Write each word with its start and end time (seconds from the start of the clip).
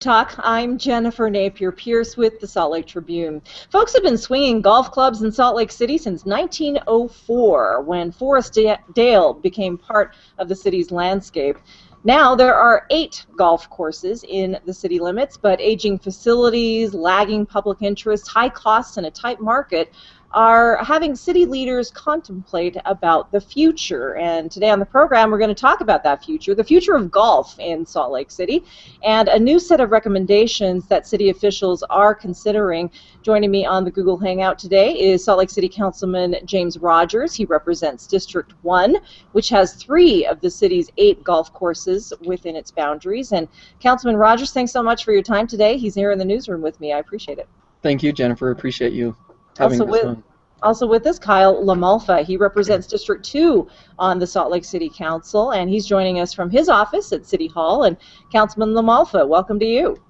Talk. 0.00 0.36
I'm 0.38 0.78
Jennifer 0.78 1.28
Napier-Pearce 1.28 2.16
with 2.16 2.38
the 2.38 2.46
Salt 2.46 2.70
Lake 2.70 2.86
Tribune. 2.86 3.42
Folks 3.72 3.92
have 3.94 4.04
been 4.04 4.16
swinging 4.16 4.60
golf 4.60 4.92
clubs 4.92 5.22
in 5.22 5.32
Salt 5.32 5.56
Lake 5.56 5.72
City 5.72 5.98
since 5.98 6.24
1904 6.24 7.82
when 7.82 8.12
Forest 8.12 8.56
Dale 8.94 9.34
became 9.34 9.76
part 9.76 10.14
of 10.38 10.48
the 10.48 10.54
city's 10.54 10.92
landscape. 10.92 11.58
Now 12.04 12.36
there 12.36 12.54
are 12.54 12.86
eight 12.90 13.26
golf 13.36 13.68
courses 13.70 14.24
in 14.28 14.56
the 14.66 14.72
city 14.72 15.00
limits, 15.00 15.36
but 15.36 15.60
aging 15.60 15.98
facilities, 15.98 16.94
lagging 16.94 17.44
public 17.44 17.78
interest, 17.82 18.28
high 18.28 18.50
costs, 18.50 18.98
and 18.98 19.06
a 19.06 19.10
tight 19.10 19.40
market 19.40 19.92
are 20.32 20.82
having 20.84 21.16
city 21.16 21.46
leaders 21.46 21.90
contemplate 21.90 22.76
about 22.84 23.32
the 23.32 23.40
future. 23.40 24.16
And 24.16 24.50
today 24.50 24.68
on 24.68 24.78
the 24.78 24.86
program, 24.86 25.30
we're 25.30 25.38
going 25.38 25.48
to 25.48 25.54
talk 25.54 25.80
about 25.80 26.02
that 26.04 26.22
future, 26.22 26.54
the 26.54 26.64
future 26.64 26.94
of 26.94 27.10
golf 27.10 27.58
in 27.58 27.86
Salt 27.86 28.12
Lake 28.12 28.30
City, 28.30 28.62
and 29.02 29.28
a 29.28 29.38
new 29.38 29.58
set 29.58 29.80
of 29.80 29.90
recommendations 29.90 30.86
that 30.88 31.06
city 31.06 31.30
officials 31.30 31.82
are 31.84 32.14
considering. 32.14 32.90
Joining 33.22 33.50
me 33.50 33.64
on 33.64 33.84
the 33.84 33.90
Google 33.90 34.18
Hangout 34.18 34.58
today 34.58 34.98
is 34.98 35.24
Salt 35.24 35.38
Lake 35.38 35.50
City 35.50 35.68
Councilman 35.68 36.36
James 36.44 36.78
Rogers. 36.78 37.34
He 37.34 37.46
represents 37.46 38.06
District 38.06 38.52
1, 38.62 38.96
which 39.32 39.48
has 39.48 39.74
three 39.74 40.26
of 40.26 40.40
the 40.40 40.50
city's 40.50 40.90
eight 40.98 41.24
golf 41.24 41.52
courses 41.54 42.12
within 42.24 42.54
its 42.54 42.70
boundaries. 42.70 43.32
And 43.32 43.48
Councilman 43.80 44.16
Rogers, 44.16 44.52
thanks 44.52 44.72
so 44.72 44.82
much 44.82 45.04
for 45.04 45.12
your 45.12 45.22
time 45.22 45.46
today. 45.46 45.78
He's 45.78 45.94
here 45.94 46.10
in 46.10 46.18
the 46.18 46.24
newsroom 46.24 46.60
with 46.60 46.78
me. 46.80 46.92
I 46.92 46.98
appreciate 46.98 47.38
it. 47.38 47.48
Thank 47.82 48.02
you, 48.02 48.12
Jennifer. 48.12 48.50
Appreciate 48.50 48.92
you 48.92 49.16
also 49.60 49.84
with, 49.84 50.18
also 50.62 50.86
with 50.86 51.06
us, 51.06 51.18
Kyle 51.18 51.62
LaMalfa. 51.64 52.24
He 52.24 52.36
represents 52.36 52.86
District 52.86 53.24
2 53.24 53.68
on 53.98 54.18
the 54.18 54.26
Salt 54.26 54.50
Lake 54.50 54.64
City 54.64 54.90
Council, 54.94 55.52
and 55.52 55.70
he's 55.70 55.86
joining 55.86 56.20
us 56.20 56.32
from 56.32 56.50
his 56.50 56.68
office 56.68 57.12
at 57.12 57.26
City 57.26 57.46
Hall. 57.46 57.84
And 57.84 57.96
Councilman 58.32 58.70
LaMalfa, 58.74 59.26
welcome 59.26 59.58
to 59.60 59.66
you. 59.66 60.02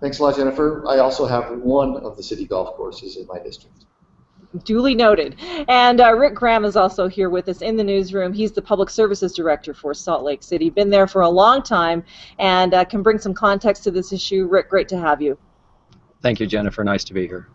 Thanks 0.00 0.18
a 0.18 0.22
lot, 0.24 0.36
Jennifer. 0.36 0.84
I 0.88 0.98
also 0.98 1.26
have 1.26 1.58
one 1.58 1.96
of 1.98 2.16
the 2.16 2.22
city 2.22 2.44
golf 2.44 2.76
courses 2.76 3.16
in 3.16 3.26
my 3.26 3.38
district. 3.38 3.86
Duly 4.64 4.94
noted. 4.94 5.36
And 5.68 6.00
uh, 6.00 6.12
Rick 6.12 6.34
Graham 6.34 6.64
is 6.64 6.76
also 6.76 7.08
here 7.08 7.30
with 7.30 7.48
us 7.48 7.62
in 7.62 7.76
the 7.76 7.84
newsroom. 7.84 8.32
He's 8.32 8.52
the 8.52 8.60
Public 8.60 8.90
Services 8.90 9.32
Director 9.32 9.72
for 9.72 9.94
Salt 9.94 10.24
Lake 10.24 10.42
City. 10.42 10.68
Been 10.68 10.90
there 10.90 11.06
for 11.06 11.22
a 11.22 11.28
long 11.28 11.62
time 11.62 12.04
and 12.38 12.74
uh, 12.74 12.84
can 12.84 13.02
bring 13.02 13.18
some 13.18 13.32
context 13.32 13.84
to 13.84 13.90
this 13.90 14.12
issue. 14.12 14.46
Rick, 14.46 14.68
great 14.68 14.88
to 14.88 14.98
have 14.98 15.22
you. 15.22 15.38
Thank 16.20 16.38
you, 16.38 16.46
Jennifer. 16.46 16.84
Nice 16.84 17.04
to 17.04 17.14
be 17.14 17.26
here. 17.26 17.48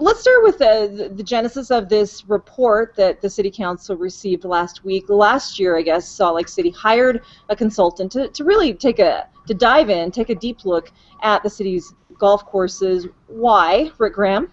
let's 0.00 0.20
start 0.20 0.44
with 0.44 0.58
the, 0.58 1.12
the 1.14 1.22
genesis 1.22 1.70
of 1.70 1.88
this 1.88 2.28
report 2.28 2.94
that 2.96 3.20
the 3.20 3.28
city 3.28 3.50
council 3.50 3.96
received 3.96 4.44
last 4.44 4.84
week. 4.84 5.08
Last 5.08 5.58
year, 5.58 5.76
I 5.76 5.82
guess, 5.82 6.08
Salt 6.08 6.36
Lake 6.36 6.48
City 6.48 6.70
hired 6.70 7.22
a 7.48 7.56
consultant 7.56 8.12
to, 8.12 8.28
to 8.28 8.44
really 8.44 8.74
take 8.74 9.00
a 9.00 9.28
to 9.46 9.54
dive 9.54 9.90
in, 9.90 10.10
take 10.10 10.30
a 10.30 10.34
deep 10.34 10.64
look 10.64 10.90
at 11.22 11.42
the 11.42 11.50
city's 11.50 11.94
golf 12.18 12.44
courses. 12.46 13.06
Why, 13.26 13.90
Rick 13.98 14.14
Graham? 14.14 14.52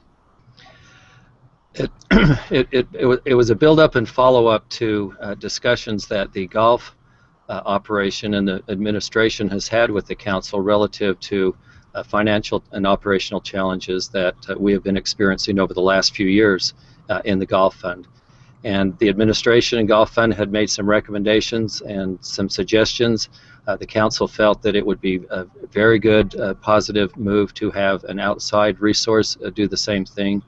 It, 1.75 1.91
it, 2.51 2.67
it, 2.71 2.87
it, 3.25 3.35
was, 3.35 3.49
a 3.51 3.55
build-up 3.55 3.95
and 3.95 4.09
follow-up 4.09 4.67
to 4.69 5.15
uh, 5.19 5.35
discussions 5.35 6.07
that 6.07 6.33
the 6.33 6.47
golf 6.47 6.95
uh, 7.47 7.61
operation 7.65 8.33
and 8.33 8.47
the 8.47 8.63
administration 8.69 9.47
has 9.49 9.67
had 9.67 9.91
with 9.91 10.07
the 10.07 10.15
council 10.15 10.61
relative 10.61 11.19
to 11.19 11.55
uh, 11.95 12.03
financial 12.03 12.63
and 12.71 12.85
operational 12.85 13.41
challenges 13.41 14.09
that 14.09 14.35
uh, 14.49 14.55
we 14.57 14.71
have 14.71 14.83
been 14.83 14.97
experiencing 14.97 15.59
over 15.59 15.73
the 15.73 15.81
last 15.81 16.15
few 16.15 16.27
years 16.27 16.73
uh, 17.09 17.21
in 17.25 17.39
the 17.39 17.45
Golf 17.45 17.75
Fund. 17.75 18.07
And 18.63 18.97
the 18.99 19.09
administration 19.09 19.79
and 19.79 19.87
Golf 19.87 20.13
Fund 20.13 20.33
had 20.33 20.51
made 20.51 20.69
some 20.69 20.87
recommendations 20.87 21.81
and 21.81 22.19
some 22.21 22.49
suggestions. 22.49 23.29
Uh, 23.67 23.75
the 23.75 23.85
council 23.85 24.27
felt 24.27 24.61
that 24.61 24.75
it 24.75 24.85
would 24.85 25.01
be 25.01 25.21
a 25.29 25.45
very 25.71 25.99
good, 25.99 26.35
uh, 26.39 26.53
positive 26.55 27.15
move 27.17 27.53
to 27.53 27.69
have 27.71 28.03
an 28.05 28.19
outside 28.19 28.79
resource 28.79 29.37
uh, 29.45 29.49
do 29.49 29.67
the 29.67 29.77
same 29.77 30.05
thing. 30.05 30.41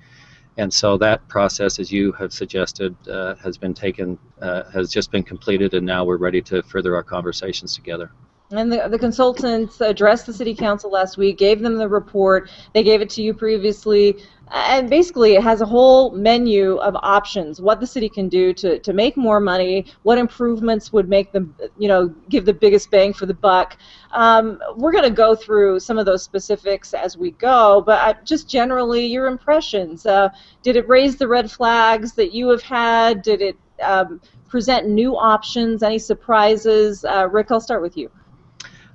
And 0.58 0.74
so 0.74 0.98
that 0.98 1.28
process, 1.28 1.80
as 1.80 1.92
you 1.92 2.12
have 2.14 2.34
suggested, 2.34 2.96
has 3.42 3.58
been 3.58 3.74
taken, 3.74 4.20
has 4.42 4.92
just 4.92 5.10
been 5.10 5.24
completed, 5.24 5.74
and 5.74 5.86
now 5.86 6.04
we're 6.04 6.18
ready 6.18 6.42
to 6.42 6.62
further 6.64 6.94
our 6.94 7.04
conversations 7.04 7.74
together. 7.74 8.12
And 8.52 8.72
the, 8.72 8.88
the 8.90 9.00
consultants 9.00 9.80
addressed 9.80 10.26
the 10.26 10.34
city 10.34 10.54
council 10.54 10.92
last 10.92 11.18
week, 11.18 11.38
gave 11.38 11.62
them 11.62 11.78
the 11.78 11.88
report. 11.88 12.50
They 12.74 12.84
gave 12.84 13.02
it 13.02 13.10
to 13.12 13.22
you 13.22 13.34
previously. 13.34 14.18
And 14.54 14.90
basically, 14.90 15.36
it 15.36 15.44
has 15.44 15.62
a 15.62 15.66
whole 15.66 16.12
menu 16.12 16.76
of 16.76 16.94
options, 16.98 17.62
what 17.62 17.80
the 17.80 17.88
city 17.88 18.10
can 18.10 18.28
do 18.28 18.54
to, 18.56 18.80
to 18.80 18.92
make 18.92 19.16
more 19.16 19.40
money, 19.40 19.86
what 20.04 20.18
improvements 20.18 20.92
would 20.92 21.08
make 21.08 21.32
them, 21.32 21.56
you 21.78 21.88
know, 21.88 22.10
give 22.28 22.44
the 22.44 22.54
biggest 22.54 22.92
bang 22.92 23.14
for 23.14 23.26
the 23.26 23.34
buck. 23.34 23.78
Um, 24.12 24.62
we're 24.76 24.92
going 24.92 25.06
to 25.06 25.10
go 25.10 25.36
through 25.36 25.80
some 25.80 25.98
of 25.98 26.06
those 26.06 26.22
specifics 26.22 26.94
as 26.94 27.18
we 27.18 27.32
go, 27.32 27.82
but 27.86 28.02
uh, 28.02 28.20
just 28.26 28.50
generally, 28.50 29.06
your 29.06 29.28
impressions. 29.28 30.06
Uh, 30.06 30.28
did 30.64 30.76
it 30.76 30.86
raise 30.90 31.16
the 31.16 31.30
red 31.30 31.50
flags 31.50 32.12
that 32.14 32.34
you 32.34 32.50
have 32.50 32.62
had? 32.62 33.22
Did 33.22 33.42
it 33.42 33.58
um, 33.82 34.20
present 34.50 34.86
new 34.90 35.16
options? 35.16 35.82
Any 35.82 35.98
surprises? 35.98 37.06
Uh, 37.06 37.30
Rick, 37.32 37.52
I'll 37.52 37.62
start 37.62 37.82
with 37.82 37.96
you. 37.96 38.12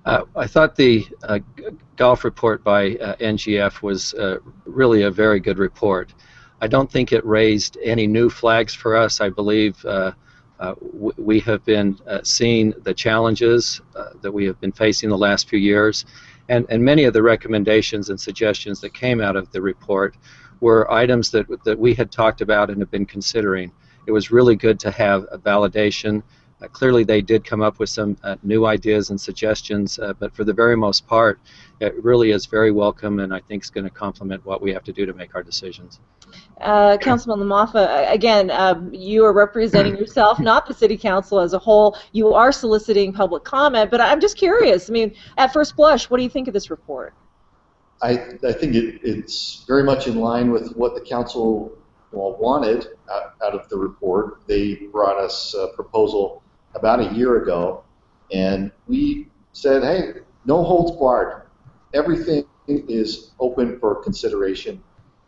Uh, 0.06 0.22
I 0.36 0.46
thought 0.46 0.76
the 0.76 1.04
uh, 1.24 1.40
golf 1.96 2.22
report 2.22 2.62
by 2.62 2.94
uh, 2.96 3.16
NGF 3.16 3.82
was 3.82 4.14
uh, 4.14 4.38
really 4.64 5.02
a 5.02 5.10
very 5.10 5.40
good 5.40 5.58
report. 5.58 6.14
I 6.60 6.68
don't 6.68 6.90
think 6.90 7.12
it 7.12 7.26
raised 7.26 7.76
any 7.82 8.06
new 8.06 8.30
flags 8.30 8.72
for 8.72 8.96
us. 8.96 9.20
I 9.20 9.30
believe 9.30 9.84
uh, 9.84 10.12
uh, 10.60 10.74
we 10.80 11.40
have 11.40 11.64
been 11.64 11.98
seeing 12.22 12.72
the 12.84 12.94
challenges 12.94 13.80
that 14.22 14.32
we 14.32 14.44
have 14.46 14.58
been 14.60 14.72
facing 14.72 15.10
the 15.10 15.18
last 15.18 15.50
few 15.50 15.58
years, 15.58 16.06
and, 16.48 16.64
and 16.70 16.82
many 16.82 17.04
of 17.04 17.12
the 17.12 17.22
recommendations 17.22 18.08
and 18.08 18.18
suggestions 18.18 18.80
that 18.80 18.94
came 18.94 19.20
out 19.20 19.34
of 19.34 19.50
the 19.50 19.60
report 19.60 20.16
were 20.60 20.90
items 20.90 21.30
that, 21.32 21.46
that 21.64 21.78
we 21.78 21.92
had 21.92 22.10
talked 22.12 22.40
about 22.40 22.70
and 22.70 22.80
have 22.80 22.90
been 22.92 23.04
considering. 23.04 23.72
It 24.06 24.12
was 24.12 24.30
really 24.30 24.54
good 24.54 24.78
to 24.80 24.90
have 24.92 25.26
a 25.32 25.36
validation 25.36 26.22
uh, 26.62 26.68
clearly, 26.68 27.04
they 27.04 27.20
did 27.20 27.44
come 27.44 27.60
up 27.60 27.78
with 27.78 27.90
some 27.90 28.16
uh, 28.22 28.36
new 28.42 28.64
ideas 28.64 29.10
and 29.10 29.20
suggestions, 29.20 29.98
uh, 29.98 30.14
but 30.18 30.34
for 30.34 30.42
the 30.42 30.54
very 30.54 30.74
most 30.74 31.06
part, 31.06 31.38
it 31.80 32.02
really 32.02 32.30
is 32.30 32.46
very 32.46 32.70
welcome 32.72 33.20
and 33.20 33.34
I 33.34 33.40
think 33.40 33.62
is 33.62 33.70
going 33.70 33.84
to 33.84 33.90
complement 33.90 34.44
what 34.46 34.62
we 34.62 34.72
have 34.72 34.82
to 34.84 34.92
do 34.92 35.04
to 35.04 35.12
make 35.12 35.34
our 35.34 35.42
decisions. 35.42 36.00
Uh, 36.60 36.96
Councilman 36.96 37.46
LaMalfa, 37.46 38.10
again, 38.10 38.50
um, 38.50 38.92
you 38.92 39.22
are 39.26 39.34
representing 39.34 39.96
yourself, 39.98 40.40
not 40.40 40.66
the 40.66 40.72
City 40.72 40.96
Council 40.96 41.40
as 41.40 41.52
a 41.52 41.58
whole. 41.58 41.98
You 42.12 42.32
are 42.32 42.52
soliciting 42.52 43.12
public 43.12 43.44
comment, 43.44 43.90
but 43.90 44.00
I'm 44.00 44.20
just 44.20 44.38
curious. 44.38 44.88
I 44.88 44.94
mean, 44.94 45.14
at 45.36 45.52
first 45.52 45.76
blush, 45.76 46.08
what 46.08 46.16
do 46.16 46.22
you 46.22 46.30
think 46.30 46.48
of 46.48 46.54
this 46.54 46.70
report? 46.70 47.12
I, 48.00 48.12
I 48.42 48.52
think 48.52 48.74
it, 48.74 49.00
it's 49.02 49.64
very 49.66 49.82
much 49.82 50.06
in 50.06 50.16
line 50.16 50.50
with 50.50 50.74
what 50.74 50.94
the 50.94 51.02
council 51.02 51.76
well, 52.12 52.36
wanted 52.38 52.86
out, 53.10 53.34
out 53.44 53.54
of 53.54 53.68
the 53.68 53.76
report. 53.76 54.40
They 54.46 54.74
brought 54.74 55.18
us 55.18 55.54
a 55.54 55.68
proposal 55.74 56.42
about 56.76 57.00
a 57.00 57.12
year 57.14 57.42
ago, 57.42 57.82
and 58.32 58.70
we 58.86 59.28
said, 59.52 59.82
hey, 59.82 60.20
no 60.44 60.62
holds 60.62 60.92
barred. 60.92 61.42
Everything 61.94 62.44
is 62.68 63.32
open 63.40 63.78
for 63.80 64.02
consideration, 64.02 64.82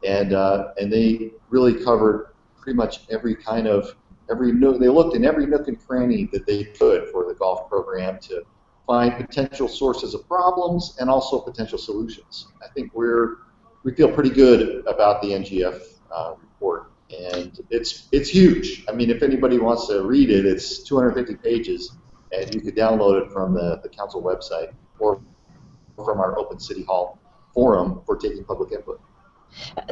and 0.05 0.33
uh, 0.33 0.73
and 0.79 0.93
they 0.93 1.33
really 1.49 1.83
covered 1.83 2.35
pretty 2.61 2.77
much 2.77 3.01
every 3.11 3.35
kind 3.35 3.67
of 3.67 3.95
every 4.31 4.53
nook. 4.53 4.79
They 4.79 4.89
looked 4.89 5.17
in 5.17 5.25
every 5.25 5.47
nook 5.47 5.69
and 5.69 5.85
cranny 5.87 6.29
that 6.33 6.47
they 6.47 6.65
could 6.65 7.09
for 7.11 7.27
the 7.27 7.35
golf 7.35 7.69
program 7.69 8.19
to 8.23 8.43
find 8.87 9.15
potential 9.17 9.69
sources 9.69 10.15
of 10.15 10.27
problems 10.29 10.97
and 11.01 11.09
also 11.09 11.41
potential 11.41 11.79
solutions. 11.79 12.49
I 12.63 12.69
think 12.75 12.93
we're 12.95 13.39
we 13.85 13.95
feel 13.95 14.11
pretty 14.11 14.31
good 14.31 14.85
about 14.87 15.23
the 15.23 15.29
NGF 15.29 15.81
uh, 16.13 16.35
report 16.41 16.88
and 17.11 17.59
it's 17.71 18.09
it's 18.13 18.29
huge. 18.29 18.85
I 18.89 18.93
mean, 18.93 19.11
if 19.11 19.23
anybody 19.23 19.59
wants 19.59 19.87
to 19.89 20.03
read 20.03 20.31
it, 20.31 20.45
it's 20.45 20.83
250 20.83 21.37
pages, 21.43 21.93
and 22.33 22.55
you 22.55 22.61
could 22.61 22.77
download 22.77 23.23
it 23.23 23.33
from 23.33 23.55
the, 23.55 23.81
the 23.83 23.89
council 23.89 24.23
website 24.23 24.73
or 24.99 25.21
from 25.97 26.21
our 26.21 26.39
Open 26.39 26.59
City 26.59 26.83
Hall 26.85 27.19
forum 27.55 28.03
for 28.07 28.17
taking 28.17 28.45
public 28.45 28.73
input. 28.73 29.01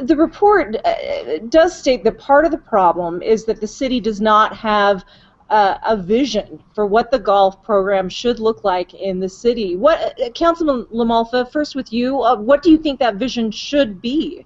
The 0.03 0.15
report 0.15 0.77
uh, 0.85 1.39
does 1.49 1.77
state 1.77 2.03
that 2.03 2.19
part 2.19 2.45
of 2.45 2.51
the 2.51 2.57
problem 2.57 3.21
is 3.21 3.45
that 3.45 3.59
the 3.59 3.67
city 3.67 3.99
does 3.99 4.21
not 4.21 4.55
have 4.55 5.03
uh, 5.49 5.77
a 5.85 5.97
vision 5.97 6.61
for 6.75 6.85
what 6.85 7.09
the 7.09 7.19
golf 7.19 7.63
program 7.63 8.09
should 8.09 8.39
look 8.39 8.63
like 8.63 8.93
in 8.93 9.19
the 9.19 9.29
city. 9.29 9.75
What, 9.75 10.21
uh, 10.21 10.29
Councilman 10.31 10.85
LaMalfa, 10.93 11.51
first 11.51 11.75
with 11.75 11.91
you, 11.91 12.21
uh, 12.21 12.35
what 12.35 12.61
do 12.61 12.69
you 12.69 12.77
think 12.77 12.99
that 12.99 13.15
vision 13.15 13.49
should 13.49 14.01
be? 14.01 14.45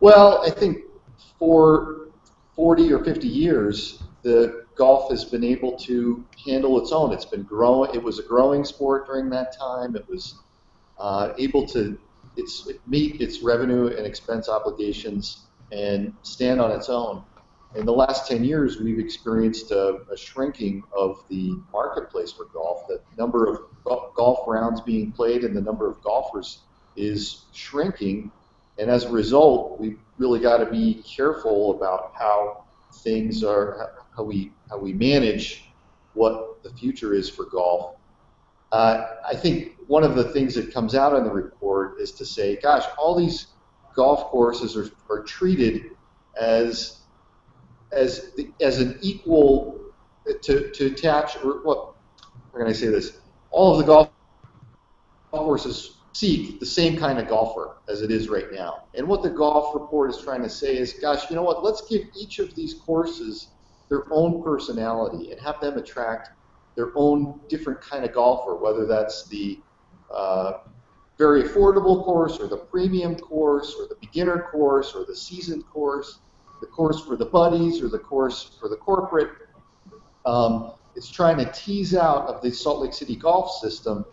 Well, 0.00 0.42
I 0.44 0.50
think 0.50 0.78
for 1.38 2.08
40 2.54 2.92
or 2.92 3.04
50 3.04 3.28
years, 3.28 4.02
the 4.22 4.64
golf 4.74 5.10
has 5.10 5.24
been 5.24 5.44
able 5.44 5.76
to 5.78 6.24
handle 6.46 6.80
its 6.80 6.92
own. 6.92 7.12
It's 7.12 7.24
been 7.24 7.42
growing. 7.42 7.94
It 7.94 8.02
was 8.02 8.18
a 8.18 8.22
growing 8.22 8.64
sport 8.64 9.06
during 9.06 9.30
that 9.30 9.56
time. 9.56 9.96
It 9.96 10.08
was 10.08 10.36
uh, 10.98 11.32
able 11.38 11.66
to 11.68 11.98
its, 12.36 12.68
meet 12.86 13.20
its 13.20 13.42
revenue 13.42 13.86
and 13.86 14.06
expense 14.06 14.48
obligations 14.48 15.46
and 15.72 16.12
stand 16.22 16.60
on 16.60 16.70
its 16.70 16.88
own. 16.88 17.22
In 17.74 17.84
the 17.84 17.92
last 17.92 18.28
10 18.28 18.44
years, 18.44 18.80
we've 18.80 18.98
experienced 18.98 19.70
a, 19.70 19.98
a 20.10 20.16
shrinking 20.16 20.82
of 20.96 21.22
the 21.28 21.58
marketplace 21.72 22.32
for 22.32 22.46
golf. 22.46 22.86
The 22.88 23.00
number 23.18 23.48
of 23.86 24.14
golf 24.14 24.40
rounds 24.46 24.80
being 24.80 25.12
played 25.12 25.44
and 25.44 25.54
the 25.54 25.60
number 25.60 25.88
of 25.88 26.00
golfers 26.02 26.60
is 26.96 27.44
shrinking. 27.52 28.30
And 28.78 28.90
as 28.90 29.04
a 29.04 29.10
result, 29.10 29.78
we've 29.78 29.98
really 30.18 30.40
got 30.40 30.58
to 30.58 30.66
be 30.66 31.02
careful 31.02 31.76
about 31.76 32.12
how 32.18 32.64
things 33.02 33.44
are, 33.44 34.04
how 34.16 34.22
we, 34.22 34.52
how 34.70 34.78
we 34.78 34.92
manage 34.92 35.70
what 36.14 36.62
the 36.62 36.70
future 36.70 37.14
is 37.14 37.28
for 37.28 37.44
golf. 37.44 37.96
Uh, 38.72 39.06
I 39.26 39.34
think 39.36 39.72
one 39.86 40.02
of 40.02 40.16
the 40.16 40.24
things 40.24 40.54
that 40.54 40.72
comes 40.72 40.94
out 40.94 41.14
in 41.14 41.24
the 41.24 41.30
report 41.30 42.00
is 42.00 42.12
to 42.12 42.24
say, 42.24 42.56
gosh, 42.56 42.84
all 42.98 43.14
these 43.14 43.48
golf 43.94 44.24
courses 44.24 44.76
are, 44.76 44.90
are 45.10 45.22
treated 45.22 45.90
as 46.38 47.00
as 47.92 48.32
as 48.60 48.80
an 48.80 48.98
equal 49.00 49.80
to, 50.42 50.70
to 50.70 50.86
attach 50.86 51.36
or 51.42 51.62
what 51.62 51.94
how 52.52 52.58
can 52.58 52.66
I 52.66 52.72
say 52.72 52.88
this? 52.88 53.18
All 53.50 53.72
of 53.72 53.78
the 53.78 53.84
golf 53.84 54.10
courses 55.30 55.95
seek 56.16 56.58
the 56.60 56.66
same 56.66 56.96
kind 56.96 57.18
of 57.18 57.28
golfer 57.28 57.76
as 57.88 58.02
it 58.02 58.10
is 58.10 58.28
right 58.28 58.52
now. 58.52 58.84
And 58.94 59.06
what 59.06 59.22
the 59.22 59.30
golf 59.30 59.74
report 59.74 60.10
is 60.10 60.18
trying 60.18 60.42
to 60.42 60.48
say 60.48 60.76
is, 60.76 60.94
gosh, 60.94 61.28
you 61.28 61.36
know 61.36 61.42
what? 61.42 61.62
Let's 61.62 61.82
give 61.82 62.02
each 62.16 62.38
of 62.38 62.54
these 62.54 62.74
courses 62.74 63.48
their 63.88 64.04
own 64.10 64.42
personality 64.42 65.30
and 65.30 65.40
have 65.40 65.60
them 65.60 65.76
attract 65.76 66.30
their 66.74 66.90
own 66.94 67.40
different 67.48 67.80
kind 67.80 68.04
of 68.04 68.12
golfer, 68.12 68.56
whether 68.56 68.86
that's 68.86 69.26
the 69.28 69.60
uh, 70.14 70.58
very 71.18 71.42
affordable 71.42 72.04
course 72.04 72.38
or 72.38 72.46
the 72.46 72.56
premium 72.56 73.16
course 73.16 73.74
or 73.78 73.86
the 73.86 73.96
beginner 74.00 74.48
course 74.50 74.94
or 74.94 75.04
the 75.04 75.16
seasoned 75.16 75.66
course 75.66 76.20
the 76.60 76.66
course 76.66 77.04
for 77.04 77.16
the 77.16 77.24
buddies 77.24 77.82
or 77.82 77.88
the 77.88 77.98
course 77.98 78.56
for 78.58 78.68
the 78.68 78.76
corporate. 78.76 79.30
Um, 80.24 80.72
it's 80.94 81.08
trying 81.08 81.36
to 81.38 81.50
tease 81.52 81.94
out 81.94 82.26
of 82.28 82.42
the 82.42 82.50
Salt 82.50 82.80
Lake 82.80 82.94
City 82.94 83.16
golf 83.16 83.50
system 83.60 84.04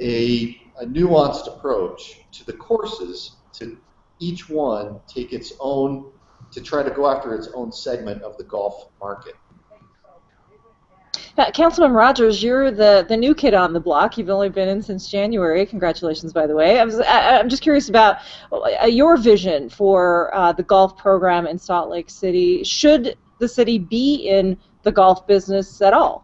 a, 0.00 0.60
a 0.80 0.86
nuanced 0.86 1.46
approach 1.46 2.20
to 2.32 2.44
the 2.44 2.52
courses 2.52 3.36
to 3.54 3.76
each 4.18 4.48
one 4.48 5.00
take 5.06 5.32
its 5.32 5.52
own 5.60 6.10
to 6.50 6.60
try 6.60 6.82
to 6.82 6.90
go 6.90 7.08
after 7.08 7.34
its 7.34 7.48
own 7.54 7.72
segment 7.72 8.22
of 8.22 8.36
the 8.36 8.44
golf 8.44 8.90
market. 9.00 9.34
Councilman 11.52 11.92
Rogers, 11.92 12.42
you're 12.44 12.70
the, 12.70 13.04
the 13.08 13.16
new 13.16 13.34
kid 13.34 13.54
on 13.54 13.72
the 13.72 13.80
block. 13.80 14.16
You've 14.16 14.30
only 14.30 14.48
been 14.48 14.68
in 14.68 14.80
since 14.80 15.08
January. 15.08 15.66
Congratulations, 15.66 16.32
by 16.32 16.46
the 16.46 16.54
way. 16.54 16.78
I 16.78 16.84
was, 16.84 17.00
I, 17.00 17.40
am 17.40 17.48
just 17.48 17.62
curious 17.62 17.88
about 17.88 18.18
uh, 18.52 18.86
your 18.86 19.16
vision 19.16 19.68
for 19.68 20.32
uh, 20.32 20.52
the 20.52 20.62
golf 20.62 20.96
program 20.96 21.48
in 21.48 21.58
Salt 21.58 21.90
Lake 21.90 22.08
City. 22.08 22.62
Should 22.62 23.16
the 23.40 23.48
city 23.48 23.78
be 23.78 24.28
in 24.28 24.56
the 24.84 24.92
golf 24.92 25.26
business 25.26 25.82
at 25.82 25.92
all? 25.92 26.23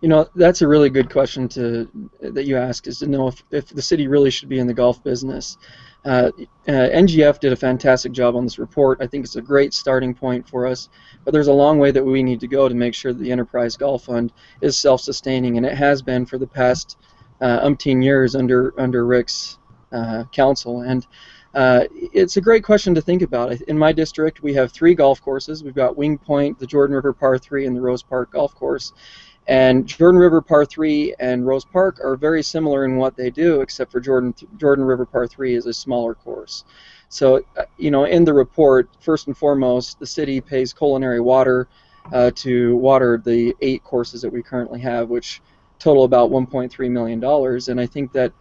You 0.00 0.08
know, 0.08 0.28
that's 0.34 0.62
a 0.62 0.68
really 0.68 0.88
good 0.88 1.10
question 1.10 1.46
to 1.48 1.88
that 2.20 2.46
you 2.46 2.56
ask 2.56 2.86
is 2.86 3.00
to 3.00 3.06
know 3.06 3.28
if, 3.28 3.42
if 3.50 3.68
the 3.68 3.82
city 3.82 4.08
really 4.08 4.30
should 4.30 4.48
be 4.48 4.58
in 4.58 4.66
the 4.66 4.74
golf 4.74 5.02
business. 5.04 5.58
Uh, 6.04 6.30
uh, 6.66 6.88
NGF 6.94 7.40
did 7.40 7.52
a 7.52 7.56
fantastic 7.56 8.12
job 8.12 8.34
on 8.34 8.44
this 8.44 8.58
report. 8.58 8.98
I 9.02 9.06
think 9.06 9.24
it's 9.24 9.36
a 9.36 9.42
great 9.42 9.74
starting 9.74 10.14
point 10.14 10.48
for 10.48 10.66
us, 10.66 10.88
but 11.24 11.32
there's 11.32 11.48
a 11.48 11.52
long 11.52 11.78
way 11.78 11.90
that 11.90 12.02
we 12.02 12.22
need 12.22 12.40
to 12.40 12.48
go 12.48 12.68
to 12.68 12.74
make 12.74 12.94
sure 12.94 13.12
that 13.12 13.22
the 13.22 13.30
Enterprise 13.30 13.76
Golf 13.76 14.04
Fund 14.04 14.32
is 14.62 14.78
self-sustaining, 14.78 15.58
and 15.58 15.66
it 15.66 15.76
has 15.76 16.00
been 16.00 16.24
for 16.24 16.38
the 16.38 16.46
past 16.46 16.96
uh, 17.42 17.60
umpteen 17.66 18.02
years 18.02 18.34
under 18.34 18.78
under 18.80 19.04
Rick's 19.04 19.58
uh, 19.92 20.24
counsel. 20.32 20.82
And 20.82 21.06
uh, 21.54 21.84
it's 21.92 22.36
a 22.36 22.40
great 22.40 22.64
question 22.64 22.94
to 22.94 23.02
think 23.02 23.22
about. 23.22 23.52
In 23.62 23.76
my 23.76 23.92
district, 23.92 24.42
we 24.42 24.54
have 24.54 24.72
three 24.72 24.94
golf 24.94 25.20
courses. 25.20 25.64
We've 25.64 25.74
got 25.74 25.96
Wingpointe, 25.96 26.58
the 26.58 26.66
Jordan 26.66 26.94
River 26.94 27.12
Par 27.12 27.38
3, 27.38 27.66
and 27.66 27.76
the 27.76 27.80
Rose 27.80 28.02
Park 28.02 28.32
Golf 28.32 28.54
Course. 28.54 28.92
And 29.46 29.86
Jordan 29.86 30.20
River 30.20 30.40
Par 30.40 30.64
3 30.64 31.14
and 31.18 31.46
Rose 31.46 31.64
Park 31.64 31.98
are 32.04 32.16
very 32.16 32.42
similar 32.42 32.84
in 32.84 32.96
what 32.96 33.16
they 33.16 33.30
do, 33.30 33.62
except 33.62 33.90
for 33.90 34.00
Jordan 34.00 34.34
Jordan 34.58 34.84
River 34.84 35.06
Par 35.06 35.26
3 35.26 35.54
is 35.54 35.66
a 35.66 35.72
smaller 35.72 36.14
course. 36.14 36.64
So, 37.08 37.42
uh, 37.56 37.64
you 37.76 37.90
know, 37.90 38.04
in 38.04 38.24
the 38.24 38.32
report, 38.32 38.88
first 39.00 39.26
and 39.26 39.36
foremost, 39.36 39.98
the 39.98 40.06
city 40.06 40.40
pays 40.40 40.72
culinary 40.72 41.20
water 41.20 41.66
uh, 42.12 42.30
to 42.36 42.76
water 42.76 43.20
the 43.24 43.54
eight 43.60 43.82
courses 43.82 44.22
that 44.22 44.32
we 44.32 44.42
currently 44.42 44.80
have, 44.80 45.08
which 45.08 45.42
total 45.80 46.04
about 46.04 46.30
1.3 46.30 46.90
million 46.90 47.18
dollars. 47.18 47.68
And 47.68 47.80
I 47.80 47.86
think 47.86 48.12
that 48.12 48.32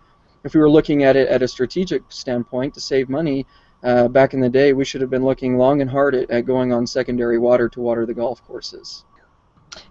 if 0.44 0.54
we 0.54 0.60
were 0.60 0.70
looking 0.70 1.04
at 1.04 1.16
it 1.16 1.28
at 1.30 1.42
a 1.42 1.48
strategic 1.48 2.04
standpoint 2.10 2.74
to 2.76 2.82
save 2.82 3.10
money, 3.10 3.46
uh, 3.84 4.08
back 4.08 4.34
in 4.34 4.42
the 4.42 4.50
day, 4.50 4.74
we 4.74 4.86
should 4.86 5.02
have 5.02 5.10
been 5.10 5.24
looking 5.24 5.58
long 5.58 5.82
and 5.82 5.90
hard 5.90 6.14
at, 6.14 6.30
at 6.30 6.46
going 6.46 6.74
on 6.74 6.86
secondary 6.86 7.40
water 7.40 7.70
to 7.70 7.80
water 7.80 8.06
the 8.06 8.14
golf 8.14 8.44
courses. 8.46 9.06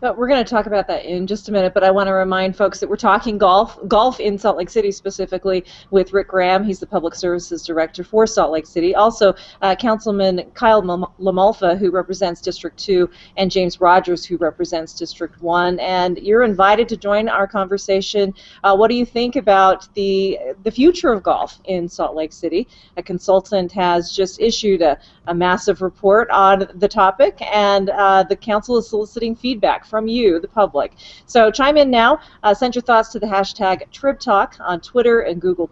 We're 0.00 0.28
going 0.28 0.44
to 0.44 0.48
talk 0.48 0.66
about 0.66 0.86
that 0.88 1.04
in 1.04 1.26
just 1.26 1.48
a 1.48 1.52
minute, 1.52 1.74
but 1.74 1.82
I 1.82 1.90
want 1.90 2.06
to 2.06 2.12
remind 2.12 2.56
folks 2.56 2.78
that 2.80 2.88
we're 2.88 2.96
talking 2.96 3.36
golf, 3.36 3.78
golf 3.88 4.20
in 4.20 4.38
Salt 4.38 4.56
Lake 4.56 4.70
City 4.70 4.92
specifically 4.92 5.64
with 5.90 6.12
Rick 6.12 6.28
Graham. 6.28 6.64
He's 6.64 6.78
the 6.78 6.86
Public 6.86 7.14
Services 7.14 7.64
Director 7.64 8.04
for 8.04 8.26
Salt 8.26 8.52
Lake 8.52 8.66
City. 8.66 8.94
Also, 8.94 9.34
uh, 9.62 9.74
Councilman 9.74 10.50
Kyle 10.54 10.82
LaMalfa, 10.82 11.78
who 11.78 11.90
represents 11.90 12.40
District 12.40 12.76
2, 12.78 13.08
and 13.36 13.50
James 13.50 13.80
Rogers, 13.80 14.24
who 14.24 14.36
represents 14.36 14.94
District 14.94 15.40
1. 15.42 15.80
And 15.80 16.18
you're 16.18 16.44
invited 16.44 16.88
to 16.90 16.96
join 16.96 17.28
our 17.28 17.46
conversation. 17.46 18.34
Uh, 18.62 18.76
what 18.76 18.88
do 18.88 18.94
you 18.94 19.04
think 19.04 19.36
about 19.36 19.92
the, 19.94 20.38
the 20.62 20.70
future 20.70 21.12
of 21.12 21.22
golf 21.22 21.60
in 21.64 21.88
Salt 21.88 22.14
Lake 22.14 22.32
City? 22.32 22.68
A 22.96 23.02
consultant 23.02 23.72
has 23.72 24.12
just 24.12 24.40
issued 24.40 24.82
a, 24.82 24.98
a 25.26 25.34
massive 25.34 25.82
report 25.82 26.30
on 26.30 26.68
the 26.74 26.88
topic, 26.88 27.36
and 27.52 27.90
uh, 27.90 28.22
the 28.22 28.36
council 28.36 28.78
is 28.78 28.88
soliciting 28.88 29.34
feedback 29.34 29.67
feedback 29.68 29.84
from 29.84 30.08
you, 30.08 30.40
the 30.40 30.48
public. 30.48 30.92
So 31.26 31.50
chime 31.50 31.76
in 31.76 31.90
now. 31.90 32.20
Uh, 32.42 32.54
send 32.54 32.74
your 32.74 32.82
thoughts 32.82 33.10
to 33.10 33.18
the 33.18 33.26
hashtag 33.26 33.82
TribTalk 33.92 34.58
on 34.60 34.80
Twitter 34.80 35.20
and 35.20 35.40
Google+. 35.40 35.70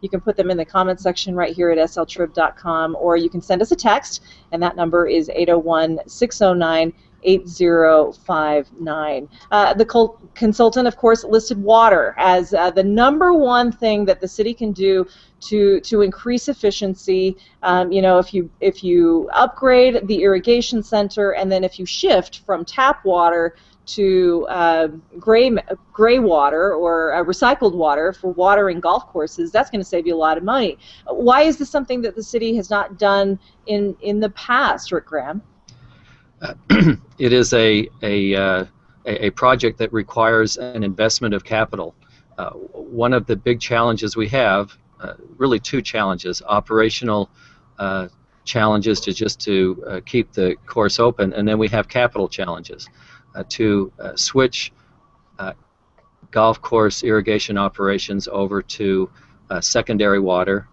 You 0.00 0.08
can 0.08 0.20
put 0.20 0.36
them 0.36 0.50
in 0.50 0.56
the 0.56 0.64
comment 0.64 0.98
section 0.98 1.36
right 1.36 1.54
here 1.54 1.70
at 1.70 1.78
sltrib.com, 1.78 2.96
or 2.98 3.16
you 3.16 3.30
can 3.30 3.40
send 3.40 3.62
us 3.62 3.70
a 3.70 3.76
text, 3.76 4.22
and 4.50 4.60
that 4.60 4.74
number 4.74 5.06
is 5.06 5.28
801 5.28 6.00
609 6.08 6.92
8059. 7.22 9.28
Uh, 9.50 9.74
the 9.74 9.84
col- 9.84 10.20
consultant, 10.34 10.88
of 10.88 10.96
course, 10.96 11.24
listed 11.24 11.62
water 11.62 12.14
as 12.18 12.54
uh, 12.54 12.70
the 12.70 12.82
number 12.82 13.32
one 13.32 13.72
thing 13.72 14.04
that 14.04 14.20
the 14.20 14.28
city 14.28 14.54
can 14.54 14.72
do 14.72 15.06
to 15.40 15.80
to 15.80 16.02
increase 16.02 16.48
efficiency. 16.48 17.36
Um, 17.62 17.92
you 17.92 18.02
know, 18.02 18.18
if 18.18 18.32
you 18.32 18.50
if 18.60 18.84
you 18.84 19.28
upgrade 19.32 20.06
the 20.06 20.22
irrigation 20.22 20.82
center, 20.82 21.32
and 21.32 21.50
then 21.50 21.64
if 21.64 21.78
you 21.78 21.86
shift 21.86 22.40
from 22.40 22.64
tap 22.64 23.04
water 23.04 23.56
to 23.84 24.46
uh, 24.48 24.86
gray 25.18 25.50
gray 25.92 26.18
water 26.18 26.74
or 26.74 27.14
uh, 27.14 27.24
recycled 27.24 27.74
water 27.74 28.12
for 28.12 28.32
watering 28.32 28.80
golf 28.80 29.06
courses, 29.08 29.50
that's 29.50 29.70
going 29.70 29.80
to 29.80 29.88
save 29.88 30.06
you 30.06 30.14
a 30.14 30.16
lot 30.16 30.38
of 30.38 30.44
money. 30.44 30.78
Why 31.06 31.42
is 31.42 31.56
this 31.56 31.70
something 31.70 32.00
that 32.02 32.14
the 32.14 32.22
city 32.22 32.54
has 32.56 32.70
not 32.70 32.98
done 32.98 33.38
in 33.66 33.96
in 34.00 34.20
the 34.20 34.30
past, 34.30 34.92
Rick 34.92 35.06
Graham? 35.06 35.42
Uh, 36.42 36.54
it 37.18 37.32
is 37.32 37.52
a 37.52 37.88
a, 38.02 38.34
uh, 38.34 38.64
a 39.06 39.30
project 39.30 39.78
that 39.78 39.92
requires 39.92 40.56
an 40.56 40.82
investment 40.82 41.34
of 41.34 41.44
capital. 41.44 41.94
Uh, 42.36 42.50
one 42.50 43.12
of 43.12 43.26
the 43.26 43.36
big 43.36 43.60
challenges 43.60 44.16
we 44.16 44.28
have 44.28 44.76
uh, 45.00 45.14
really 45.36 45.58
two 45.58 45.80
challenges: 45.80 46.42
operational 46.46 47.30
uh, 47.78 48.08
challenges 48.44 49.00
to 49.00 49.12
just 49.12 49.40
to 49.40 49.84
uh, 49.86 50.00
keep 50.04 50.32
the 50.32 50.56
course 50.66 50.98
open, 50.98 51.32
and 51.32 51.46
then 51.46 51.58
we 51.58 51.68
have 51.68 51.88
capital 51.88 52.28
challenges 52.28 52.88
to 53.48 53.90
switch 54.14 54.72
golf 56.30 56.60
course 56.60 57.02
irrigation 57.02 57.56
operations 57.56 58.28
over 58.30 58.60
to 58.60 59.08
secondary 59.60 60.20
water 60.20 60.68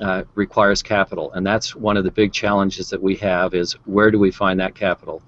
uh, 0.00 0.24
requires 0.34 0.82
capital, 0.82 1.32
and 1.32 1.46
that's 1.46 1.74
one 1.74 1.96
of 1.96 2.04
the 2.04 2.10
big 2.10 2.32
challenges 2.32 2.90
that 2.90 3.02
we 3.02 3.16
have 3.16 3.54
is 3.54 3.72
where 3.84 4.10
do 4.10 4.18
we 4.18 4.30
find 4.30 4.60
that 4.60 4.74
capital? 4.74 5.22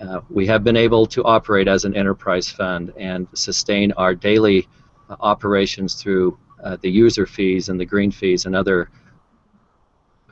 Uh, 0.00 0.20
we 0.30 0.46
have 0.46 0.64
been 0.64 0.76
able 0.76 1.06
to 1.06 1.22
operate 1.24 1.68
as 1.68 1.84
an 1.84 1.94
enterprise 1.94 2.48
fund 2.48 2.92
and 2.96 3.26
sustain 3.34 3.92
our 3.92 4.14
daily 4.14 4.66
uh, 5.08 5.16
operations 5.20 5.94
through 5.94 6.36
uh, 6.62 6.76
the 6.80 6.90
user 6.90 7.26
fees 7.26 7.68
and 7.68 7.78
the 7.78 7.84
green 7.84 8.10
fees 8.10 8.46
and 8.46 8.56
other 8.56 8.90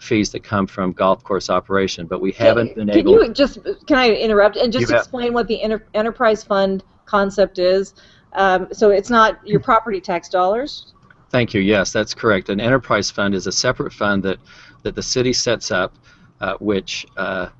fees 0.00 0.30
that 0.32 0.42
come 0.42 0.66
from 0.66 0.92
golf 0.92 1.22
course 1.22 1.50
operation, 1.50 2.06
but 2.06 2.20
we 2.20 2.32
haven't 2.32 2.74
been 2.74 2.88
can 2.88 2.98
able. 2.98 3.12
you 3.24 3.32
just 3.32 3.58
can 3.86 3.98
I 3.98 4.10
interrupt 4.10 4.56
and 4.56 4.72
just 4.72 4.90
explain 4.90 5.34
what 5.34 5.46
the 5.46 5.62
enter, 5.62 5.86
enterprise 5.94 6.42
fund 6.42 6.82
concept 7.04 7.58
is? 7.58 7.94
Um, 8.32 8.68
so 8.72 8.90
it's 8.90 9.10
not 9.10 9.46
your 9.46 9.60
property 9.60 10.00
tax 10.00 10.28
dollars. 10.28 10.94
Thank 11.30 11.54
you. 11.54 11.60
Yes, 11.60 11.92
that's 11.92 12.12
correct. 12.12 12.48
An 12.48 12.60
enterprise 12.60 13.10
fund 13.10 13.34
is 13.34 13.46
a 13.46 13.52
separate 13.52 13.92
fund 13.92 14.22
that, 14.24 14.38
that 14.82 14.96
the 14.96 15.02
city 15.02 15.32
sets 15.32 15.70
up, 15.70 15.94
uh, 16.40 16.54
which 16.58 17.06
uh, 17.16 17.50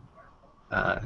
uh, 0.73 1.01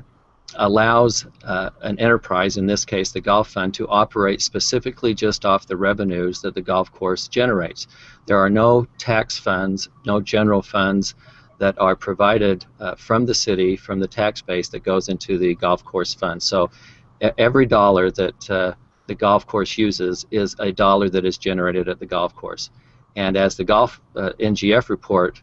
allows 0.56 1.26
uh, 1.44 1.70
an 1.82 1.98
enterprise, 1.98 2.56
in 2.56 2.66
this 2.66 2.84
case 2.84 3.12
the 3.12 3.20
golf 3.20 3.50
fund, 3.50 3.74
to 3.74 3.86
operate 3.88 4.40
specifically 4.40 5.12
just 5.12 5.44
off 5.44 5.66
the 5.66 5.76
revenues 5.76 6.40
that 6.40 6.54
the 6.54 6.62
golf 6.62 6.90
course 6.90 7.28
generates. 7.28 7.86
There 8.26 8.38
are 8.38 8.50
no 8.50 8.86
tax 8.96 9.38
funds, 9.38 9.90
no 10.06 10.20
general 10.20 10.62
funds 10.62 11.14
that 11.58 11.78
are 11.78 11.94
provided 11.94 12.64
uh, 12.80 12.94
from 12.94 13.26
the 13.26 13.34
city, 13.34 13.76
from 13.76 14.00
the 14.00 14.08
tax 14.08 14.40
base 14.40 14.68
that 14.70 14.84
goes 14.84 15.08
into 15.08 15.36
the 15.38 15.54
golf 15.56 15.84
course 15.84 16.14
fund. 16.14 16.42
So 16.42 16.70
every 17.20 17.66
dollar 17.66 18.10
that 18.12 18.50
uh, 18.50 18.74
the 19.06 19.14
golf 19.14 19.46
course 19.46 19.76
uses 19.76 20.26
is 20.30 20.56
a 20.58 20.72
dollar 20.72 21.08
that 21.10 21.24
is 21.24 21.38
generated 21.38 21.88
at 21.88 21.98
the 21.98 22.06
golf 22.06 22.34
course. 22.34 22.70
And 23.16 23.36
as 23.36 23.56
the 23.56 23.64
golf 23.64 24.00
uh, 24.16 24.30
NGF 24.40 24.88
report 24.88 25.40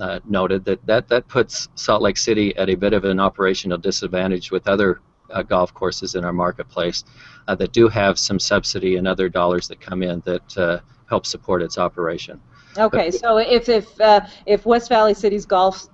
uh, 0.00 0.20
noted, 0.24 0.64
that, 0.64 0.84
that 0.86 1.08
that 1.08 1.28
puts 1.28 1.68
Salt 1.74 2.02
Lake 2.02 2.16
City 2.16 2.56
at 2.56 2.68
a 2.68 2.74
bit 2.74 2.92
of 2.92 3.04
an 3.04 3.18
operational 3.18 3.78
disadvantage 3.78 4.50
with 4.50 4.68
other 4.68 5.00
uh, 5.30 5.42
golf 5.42 5.72
courses 5.74 6.14
in 6.14 6.24
our 6.24 6.32
marketplace 6.32 7.04
uh, 7.48 7.54
that 7.54 7.72
do 7.72 7.88
have 7.88 8.18
some 8.18 8.38
subsidy 8.38 8.96
and 8.96 9.08
other 9.08 9.28
dollars 9.28 9.68
that 9.68 9.80
come 9.80 10.02
in 10.02 10.20
that 10.24 10.58
uh, 10.58 10.78
help 11.08 11.26
support 11.26 11.62
its 11.62 11.78
operation. 11.78 12.40
Okay, 12.78 13.10
so 13.10 13.38
if 13.38 13.68
if 13.68 14.00
uh, 14.00 14.20
if 14.46 14.64
West 14.64 14.88
Valley 14.88 15.14
City's 15.14 15.46
golf 15.46 15.88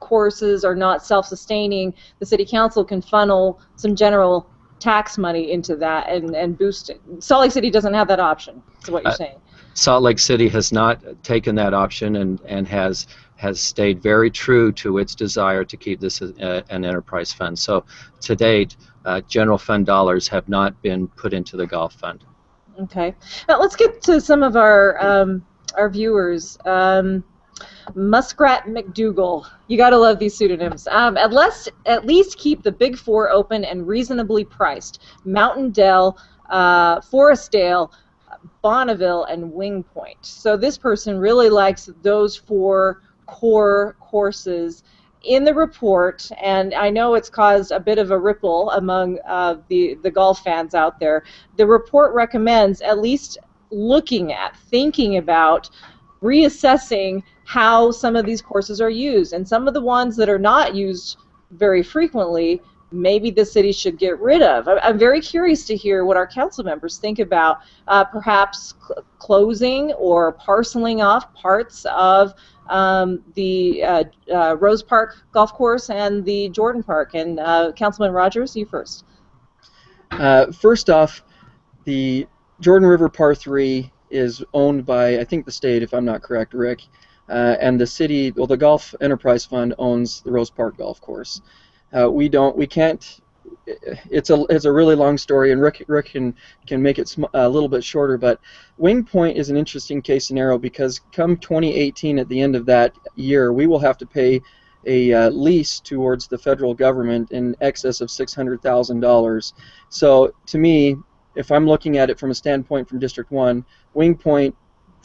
courses 0.00 0.64
are 0.64 0.74
not 0.74 1.04
self-sustaining, 1.04 1.94
the 2.18 2.26
city 2.26 2.44
council 2.44 2.84
can 2.84 3.00
funnel 3.00 3.60
some 3.76 3.94
general 3.94 4.50
tax 4.78 5.18
money 5.18 5.52
into 5.52 5.76
that 5.76 6.08
and 6.08 6.34
and 6.34 6.58
boost 6.58 6.90
it. 6.90 7.00
Salt 7.18 7.42
Lake 7.42 7.52
City 7.52 7.70
doesn't 7.70 7.94
have 7.94 8.08
that 8.08 8.20
option. 8.20 8.62
Is 8.82 8.90
what 8.90 9.02
you're 9.02 9.12
Uh, 9.12 9.16
saying? 9.16 9.38
Salt 9.74 10.02
Lake 10.02 10.18
City 10.18 10.48
has 10.48 10.72
not 10.72 11.00
taken 11.22 11.54
that 11.56 11.74
option 11.74 12.16
and, 12.16 12.40
and 12.46 12.66
has 12.68 13.06
has 13.36 13.60
stayed 13.60 14.02
very 14.02 14.30
true 14.30 14.72
to 14.72 14.98
its 14.98 15.14
desire 15.14 15.64
to 15.64 15.76
keep 15.76 16.00
this 16.00 16.22
uh, 16.22 16.62
an 16.70 16.84
enterprise 16.84 17.32
fund. 17.32 17.58
So 17.58 17.84
to 18.22 18.34
date, 18.34 18.76
uh, 19.04 19.20
general 19.28 19.58
fund 19.58 19.84
dollars 19.84 20.28
have 20.28 20.48
not 20.48 20.80
been 20.82 21.06
put 21.08 21.34
into 21.34 21.56
the 21.56 21.66
golf 21.66 21.92
fund. 21.94 22.24
Okay. 22.80 23.14
Now 23.48 23.60
let's 23.60 23.76
get 23.76 24.02
to 24.02 24.20
some 24.20 24.42
of 24.42 24.56
our 24.56 24.98
um, 25.04 25.44
our 25.76 25.90
viewers. 25.90 26.58
Um, 26.64 27.24
Muskrat 27.94 28.64
McDougal. 28.66 29.46
You 29.68 29.76
gotta 29.76 29.96
love 29.96 30.18
these 30.18 30.36
pseudonyms. 30.36 30.86
Um, 30.88 31.16
at 31.16 31.32
least 31.32 31.70
at 31.86 32.06
least 32.06 32.38
keep 32.38 32.62
the 32.62 32.72
big 32.72 32.96
four 32.96 33.30
open 33.30 33.64
and 33.64 33.86
reasonably 33.86 34.44
priced. 34.44 35.02
Mountain 35.24 35.70
Dell, 35.70 36.18
uh, 36.50 37.00
Forestdale, 37.00 37.90
Bonneville, 38.62 39.24
and 39.24 39.52
Wingpointe. 39.52 40.22
So 40.22 40.56
this 40.56 40.76
person 40.76 41.18
really 41.18 41.48
likes 41.48 41.88
those 42.02 42.36
four 42.36 43.02
core 43.26 43.96
courses 44.00 44.84
in 45.22 45.44
the 45.44 45.54
report, 45.54 46.30
and 46.40 46.72
I 46.74 46.90
know 46.90 47.14
it's 47.14 47.30
caused 47.30 47.72
a 47.72 47.80
bit 47.80 47.98
of 47.98 48.10
a 48.10 48.18
ripple 48.18 48.70
among 48.70 49.18
uh, 49.26 49.56
the 49.68 49.98
the 50.02 50.10
golf 50.10 50.40
fans 50.40 50.74
out 50.74 51.00
there. 51.00 51.24
The 51.56 51.66
report 51.66 52.14
recommends 52.14 52.80
at 52.80 52.98
least 53.00 53.38
looking 53.70 54.32
at, 54.32 54.56
thinking 54.56 55.16
about, 55.16 55.70
reassessing 56.22 57.22
how 57.46 57.92
some 57.92 58.16
of 58.16 58.26
these 58.26 58.42
courses 58.42 58.80
are 58.80 58.90
used, 58.90 59.32
and 59.32 59.46
some 59.46 59.68
of 59.68 59.74
the 59.74 59.80
ones 59.80 60.16
that 60.16 60.28
are 60.28 60.38
not 60.38 60.74
used 60.74 61.18
very 61.52 61.82
frequently. 61.82 62.60
Maybe 62.92 63.30
the 63.30 63.44
city 63.44 63.72
should 63.72 63.98
get 63.98 64.18
rid 64.20 64.42
of. 64.42 64.68
I'm 64.68 64.96
very 64.96 65.20
curious 65.20 65.64
to 65.66 65.76
hear 65.76 66.04
what 66.04 66.16
our 66.16 66.26
council 66.26 66.62
members 66.62 66.98
think 66.98 67.18
about 67.18 67.58
uh, 67.88 68.04
perhaps 68.04 68.74
cl- 68.86 69.04
closing 69.18 69.92
or 69.94 70.32
parceling 70.32 71.02
off 71.02 71.34
parts 71.34 71.84
of 71.86 72.32
um, 72.68 73.24
the 73.34 73.82
uh, 73.82 74.04
uh, 74.32 74.56
Rose 74.56 74.84
Park 74.84 75.16
Golf 75.32 75.52
Course 75.52 75.90
and 75.90 76.24
the 76.24 76.48
Jordan 76.50 76.82
Park. 76.82 77.14
And 77.14 77.40
uh, 77.40 77.72
Councilman 77.72 78.12
Rogers, 78.12 78.54
you 78.56 78.64
first. 78.64 79.04
Uh, 80.12 80.52
first 80.52 80.88
off, 80.88 81.22
the 81.84 82.26
Jordan 82.60 82.88
River 82.88 83.08
Par 83.08 83.34
3 83.34 83.90
is 84.10 84.44
owned 84.54 84.86
by, 84.86 85.18
I 85.18 85.24
think, 85.24 85.44
the 85.44 85.52
state, 85.52 85.82
if 85.82 85.92
I'm 85.92 86.04
not 86.04 86.22
correct, 86.22 86.54
Rick. 86.54 86.82
Uh, 87.28 87.56
and 87.60 87.80
the 87.80 87.86
city, 87.86 88.30
well, 88.32 88.46
the 88.46 88.56
Golf 88.56 88.94
Enterprise 89.00 89.44
Fund 89.44 89.74
owns 89.78 90.20
the 90.20 90.30
Rose 90.30 90.50
Park 90.50 90.76
Golf 90.76 91.00
Course. 91.00 91.40
Uh, 91.96 92.10
we 92.10 92.28
don't, 92.28 92.56
we 92.56 92.66
can't. 92.66 93.20
It's 94.10 94.30
a 94.30 94.44
it's 94.48 94.64
a 94.64 94.72
really 94.72 94.94
long 94.94 95.18
story, 95.18 95.50
and 95.50 95.60
Rick 95.60 95.84
Rick 95.88 96.06
can 96.06 96.34
can 96.66 96.80
make 96.80 96.98
it 96.98 97.16
a 97.34 97.48
little 97.48 97.68
bit 97.68 97.82
shorter. 97.82 98.16
But 98.16 98.40
Wingpointe 98.78 99.34
is 99.34 99.50
an 99.50 99.56
interesting 99.56 100.02
case 100.02 100.26
scenario 100.26 100.56
because 100.58 101.00
come 101.12 101.36
2018, 101.36 102.18
at 102.18 102.28
the 102.28 102.40
end 102.40 102.54
of 102.54 102.66
that 102.66 102.94
year, 103.16 103.52
we 103.52 103.66
will 103.66 103.80
have 103.80 103.98
to 103.98 104.06
pay 104.06 104.40
a 104.86 105.12
uh, 105.12 105.30
lease 105.30 105.80
towards 105.80 106.28
the 106.28 106.38
federal 106.38 106.74
government 106.74 107.32
in 107.32 107.56
excess 107.60 108.00
of 108.00 108.08
$600,000. 108.08 109.52
So 109.88 110.32
to 110.46 110.58
me, 110.58 110.96
if 111.34 111.50
I'm 111.50 111.66
looking 111.66 111.98
at 111.98 112.08
it 112.08 112.18
from 112.18 112.30
a 112.30 112.34
standpoint 112.34 112.88
from 112.88 112.98
District 112.98 113.30
1, 113.30 113.64
Wingpointe 113.94 114.54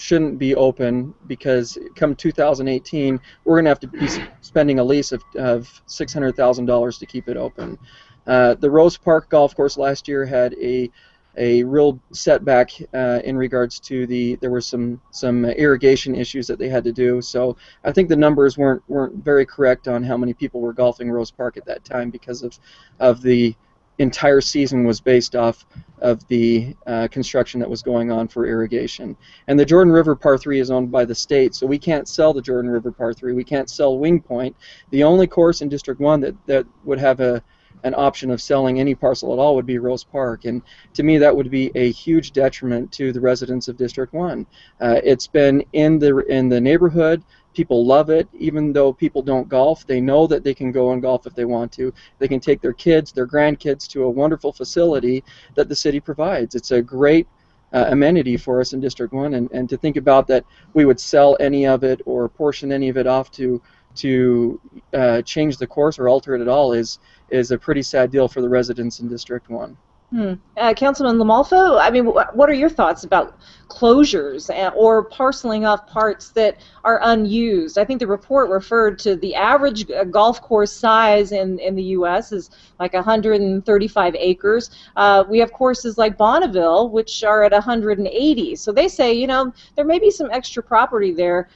shouldn't 0.01 0.39
be 0.39 0.55
open 0.55 1.13
because 1.27 1.77
come 1.96 2.15
2018, 2.15 3.20
we're 3.46 3.55
going 3.55 3.65
to 3.65 3.70
have 3.70 3.79
to 3.79 3.88
be 3.88 4.08
spending 4.41 4.79
a 4.79 4.84
lease 4.84 5.12
of, 5.12 5.24
of 5.36 5.70
$600,000 5.88 7.00
to 7.00 7.05
keep 7.05 7.29
it 7.29 7.38
open. 7.38 7.77
Uh, 8.25 8.55
the 8.55 8.70
Rose 8.70 8.98
Park 8.98 9.29
Golf 9.29 9.55
Course 9.55 9.77
last 9.77 10.08
year 10.08 10.25
had 10.25 10.55
a 10.55 10.89
a 11.38 11.63
real 11.63 11.98
setback 12.12 12.72
uh, 12.93 13.22
in 13.24 13.38
regards 13.38 13.79
to 13.79 14.05
the 14.05 14.36
there 14.41 14.51
were 14.51 14.60
some 14.60 15.00
some 15.12 15.46
irrigation 15.46 16.13
issues 16.13 16.46
that 16.48 16.60
they 16.60 16.67
had 16.67 16.84
to 16.84 16.91
do. 16.91 17.22
So 17.22 17.55
I 17.86 17.93
think 17.93 18.10
the 18.10 18.17
numbers 18.17 18.58
weren't 18.58 18.84
weren't 18.89 19.24
very 19.24 19.46
correct 19.46 19.88
on 19.88 20.03
how 20.03 20.17
many 20.17 20.34
people 20.34 20.60
were 20.60 20.74
golfing 20.74 21.10
Rose 21.10 21.31
Park 21.31 21.55
at 21.55 21.65
that 21.65 21.86
time 21.86 22.10
because 22.10 22.43
of 22.43 22.60
of 23.00 23.22
the 23.22 23.55
entire 24.01 24.41
season 24.41 24.84
was 24.84 25.00
based 25.00 25.36
off 25.36 25.65
of 26.00 26.27
the 26.27 26.75
uh, 26.88 27.08
construction 27.10 27.60
that 27.60 27.70
was 27.70 27.81
going 27.81 28.12
on 28.12 28.27
for 28.27 28.46
irrigation. 28.46 29.15
And 29.48 29.60
the 29.60 29.65
Jordan 29.65 29.93
River 29.93 30.15
Par 30.15 30.38
3 30.38 30.60
is 30.60 30.72
owned 30.72 30.91
by 30.91 31.05
the 31.05 31.15
state, 31.15 31.53
so 31.53 31.67
we 31.67 31.77
can't 31.77 32.08
sell 32.08 32.34
the 32.34 32.41
Jordan 32.41 32.72
River 32.72 32.91
Par 32.91 33.13
3. 33.13 33.34
We 33.34 33.43
can't 33.43 33.70
sell 33.70 33.98
Wingpointe. 33.98 34.55
The 34.89 35.03
only 35.03 35.27
course 35.27 35.62
in 35.62 35.70
District 35.70 36.01
1 36.01 36.22
that, 36.22 36.36
that 36.48 36.65
would 36.84 37.00
have 37.00 37.20
a 37.20 37.43
an 37.84 37.96
option 37.96 38.29
of 38.31 38.41
selling 38.41 38.79
any 38.79 38.93
parcel 38.93 39.34
at 39.34 39.39
all 39.39 39.55
would 39.55 39.65
be 39.65 39.79
Rose 39.79 40.03
Park. 40.03 40.46
And 40.46 40.62
to 40.93 41.03
me, 41.03 41.17
that 41.17 41.36
would 41.36 41.50
be 41.50 41.72
a 41.75 41.91
huge 41.91 42.31
detriment 42.31 42.91
to 42.93 43.12
the 43.12 43.20
residents 43.20 43.67
of 43.67 43.77
District 43.77 44.13
1. 44.13 44.46
Uh, 44.79 45.01
it's 45.03 45.27
been 45.27 45.63
in 45.74 46.00
the 46.00 46.17
in 46.27 46.50
the 46.50 46.62
neighborhood. 46.62 47.24
People 47.53 47.86
love 47.86 48.10
it, 48.10 48.27
even 48.34 48.72
though 48.72 48.93
people 48.93 49.22
don't 49.22 49.50
golf. 49.50 49.86
They 49.86 50.00
know 50.00 50.25
that 50.27 50.43
they 50.43 50.53
can 50.53 50.72
go 50.72 50.91
and 50.91 51.01
golf 51.01 51.27
if 51.27 51.36
they 51.36 51.46
want 51.46 51.72
to. 51.74 51.93
They 52.20 52.27
can 52.27 52.39
take 52.39 52.62
their 52.62 52.74
kids, 52.74 53.12
their 53.12 53.27
grandkids, 53.27 53.88
to 53.89 54.03
a 54.03 54.10
wonderful 54.10 54.53
facility 54.53 55.24
that 55.55 55.67
the 55.67 55.75
city 55.75 56.00
provides. 56.00 56.55
It's 56.55 56.72
a 56.72 56.81
great 56.81 57.27
uh, 57.74 57.86
amenity 57.89 58.38
for 58.38 58.60
us 58.60 58.74
in 58.74 58.79
District 58.79 59.13
1, 59.13 59.34
and, 59.34 59.50
and 59.51 59.70
to 59.70 59.77
think 59.77 59.98
about 59.98 60.27
that 60.27 60.46
we 60.74 60.86
would 60.86 61.00
sell 61.00 61.38
any 61.39 61.65
of 61.65 61.84
it 61.84 62.01
or 62.05 62.27
portion 62.29 62.72
any 62.72 62.89
of 62.89 62.98
it 62.98 63.08
off 63.08 63.31
to 63.31 63.62
to 63.93 64.60
uh, 64.93 65.22
change 65.24 65.58
the 65.58 65.67
course 65.67 66.00
or 66.00 66.08
alter 66.08 66.34
it 66.34 66.41
at 66.41 66.48
all 66.48 66.72
is 66.72 67.00
is 67.29 67.51
a 67.51 67.58
pretty 67.58 67.81
sad 67.81 68.10
deal 68.10 68.27
for 68.27 68.41
the 68.41 68.48
residents 68.48 69.00
in 69.00 69.08
District 69.08 69.50
1. 69.50 69.75
Hmm. 70.12 70.34
Uh, 70.58 70.74
Councilman 70.74 71.15
LaMalfa, 71.15 71.80
I 71.82 71.89
mean, 71.89 72.03
wh- 72.03 72.36
what 72.36 72.50
are 72.50 72.53
your 72.53 72.70
thoughts 72.70 73.06
about 73.06 73.39
closures 73.70 74.50
or 74.75 75.06
parceling 75.06 75.63
off 75.63 75.88
parts 75.88 76.32
that 76.32 76.58
are 76.84 77.00
unused? 77.01 77.77
I 77.77 77.86
think 77.86 78.01
the 78.01 78.08
report 78.08 78.50
referred 78.50 79.00
to 79.00 79.15
the 79.15 79.36
average 79.36 79.89
uh, 79.89 80.03
golf 80.03 80.41
course 80.41 80.74
size 80.74 81.32
in, 81.32 81.60
in 81.60 81.75
the 81.75 81.84
U.S. 81.96 82.34
is 82.34 82.50
like 82.77 82.94
135 82.94 84.15
acres. 84.15 84.70
Uh, 84.98 85.24
we 85.30 85.39
have 85.39 85.53
courses 85.53 85.98
like 85.98 86.18
Bonneville, 86.18 86.89
which 86.89 87.24
are 87.24 87.46
at 87.46 87.53
180. 87.53 88.56
So 88.58 88.74
they 88.74 88.89
say, 88.89 89.13
you 89.13 89.27
know, 89.27 89.53
there 89.77 89.86
may 89.86 89.98
be 89.98 90.12
some 90.12 90.30
extra 90.30 90.62
property 90.62 91.13
there. 91.13 91.48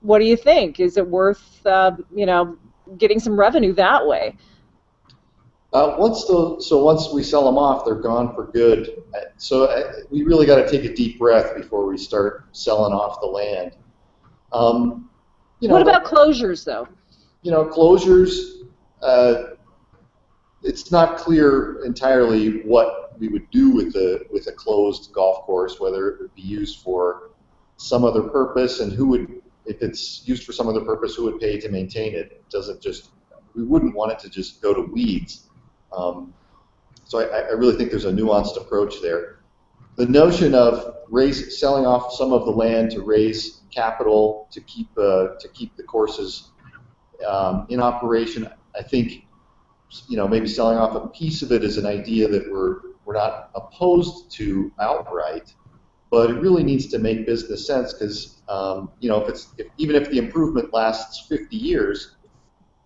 What 0.00 0.18
do 0.18 0.26
you 0.26 0.36
think? 0.36 0.78
Is 0.78 0.98
it 0.98 1.08
worth, 1.08 1.64
uh, 1.64 1.92
you 2.14 2.26
know, 2.26 2.58
getting 2.98 3.18
some 3.18 3.40
revenue 3.40 3.72
that 3.72 4.06
way? 4.06 4.36
Uh, 5.72 5.96
once 5.98 6.24
the 6.24 6.56
so 6.60 6.82
once 6.82 7.12
we 7.12 7.22
sell 7.22 7.44
them 7.44 7.58
off, 7.58 7.84
they're 7.84 7.94
gone 7.94 8.34
for 8.34 8.46
good. 8.46 9.02
So 9.36 9.64
uh, 9.64 9.92
we 10.10 10.22
really 10.22 10.46
got 10.46 10.56
to 10.56 10.70
take 10.70 10.84
a 10.90 10.94
deep 10.94 11.18
breath 11.18 11.54
before 11.54 11.86
we 11.86 11.98
start 11.98 12.46
selling 12.52 12.94
off 12.94 13.20
the 13.20 13.26
land. 13.26 13.72
Um, 14.52 15.10
you 15.60 15.68
know, 15.68 15.74
What 15.74 15.82
about 15.82 16.04
closures, 16.04 16.64
though? 16.64 16.88
you 17.42 17.50
know 17.50 17.66
closures? 17.66 18.62
Uh, 19.02 19.54
it's 20.62 20.90
not 20.90 21.18
clear 21.18 21.84
entirely 21.84 22.62
what 22.62 23.18
we 23.18 23.28
would 23.28 23.48
do 23.50 23.70
with 23.70 23.92
the 23.92 24.24
with 24.32 24.46
a 24.46 24.52
closed 24.52 25.12
golf 25.12 25.44
course, 25.44 25.78
whether 25.78 26.08
it 26.08 26.20
would 26.20 26.34
be 26.34 26.42
used 26.42 26.80
for 26.80 27.30
some 27.76 28.04
other 28.04 28.22
purpose, 28.22 28.80
and 28.80 28.90
who 28.92 29.06
would 29.08 29.42
if 29.66 29.82
it's 29.82 30.26
used 30.26 30.44
for 30.44 30.52
some 30.52 30.66
other 30.66 30.80
purpose, 30.80 31.14
who 31.14 31.24
would 31.24 31.38
pay 31.38 31.60
to 31.60 31.68
maintain 31.68 32.14
it? 32.14 32.32
It 32.32 32.48
doesn't 32.48 32.80
just, 32.80 33.10
we 33.54 33.64
wouldn't 33.64 33.94
want 33.94 34.12
it 34.12 34.18
to 34.20 34.30
just 34.30 34.62
go 34.62 34.72
to 34.72 34.80
weeds. 34.80 35.47
Um, 35.92 36.34
so 37.04 37.20
I, 37.20 37.38
I 37.40 37.50
really 37.52 37.76
think 37.76 37.90
there's 37.90 38.04
a 38.04 38.12
nuanced 38.12 38.56
approach 38.60 39.00
there. 39.00 39.40
The 39.96 40.06
notion 40.06 40.54
of 40.54 40.94
raise, 41.08 41.58
selling 41.58 41.86
off 41.86 42.12
some 42.12 42.32
of 42.32 42.44
the 42.44 42.52
land 42.52 42.90
to 42.92 43.02
raise 43.02 43.62
capital 43.70 44.48
to 44.52 44.60
keep 44.60 44.88
uh, 44.96 45.28
to 45.40 45.48
keep 45.54 45.76
the 45.76 45.82
courses 45.82 46.50
um, 47.26 47.66
in 47.68 47.80
operation, 47.80 48.48
I 48.78 48.82
think, 48.82 49.26
you 50.08 50.16
know, 50.16 50.28
maybe 50.28 50.46
selling 50.46 50.78
off 50.78 50.94
a 50.94 51.08
piece 51.08 51.42
of 51.42 51.50
it 51.50 51.64
is 51.64 51.78
an 51.78 51.86
idea 51.86 52.28
that 52.28 52.50
we're 52.50 52.80
we're 53.04 53.14
not 53.14 53.50
opposed 53.54 54.30
to 54.32 54.70
outright, 54.80 55.54
but 56.10 56.30
it 56.30 56.34
really 56.34 56.62
needs 56.62 56.86
to 56.88 56.98
make 56.98 57.24
business 57.26 57.66
sense 57.66 57.94
because 57.94 58.42
um, 58.48 58.90
you 59.00 59.08
know 59.08 59.22
if 59.22 59.28
it's 59.30 59.48
if, 59.56 59.66
even 59.78 59.96
if 59.96 60.10
the 60.10 60.18
improvement 60.18 60.72
lasts 60.74 61.26
50 61.26 61.56
years, 61.56 62.16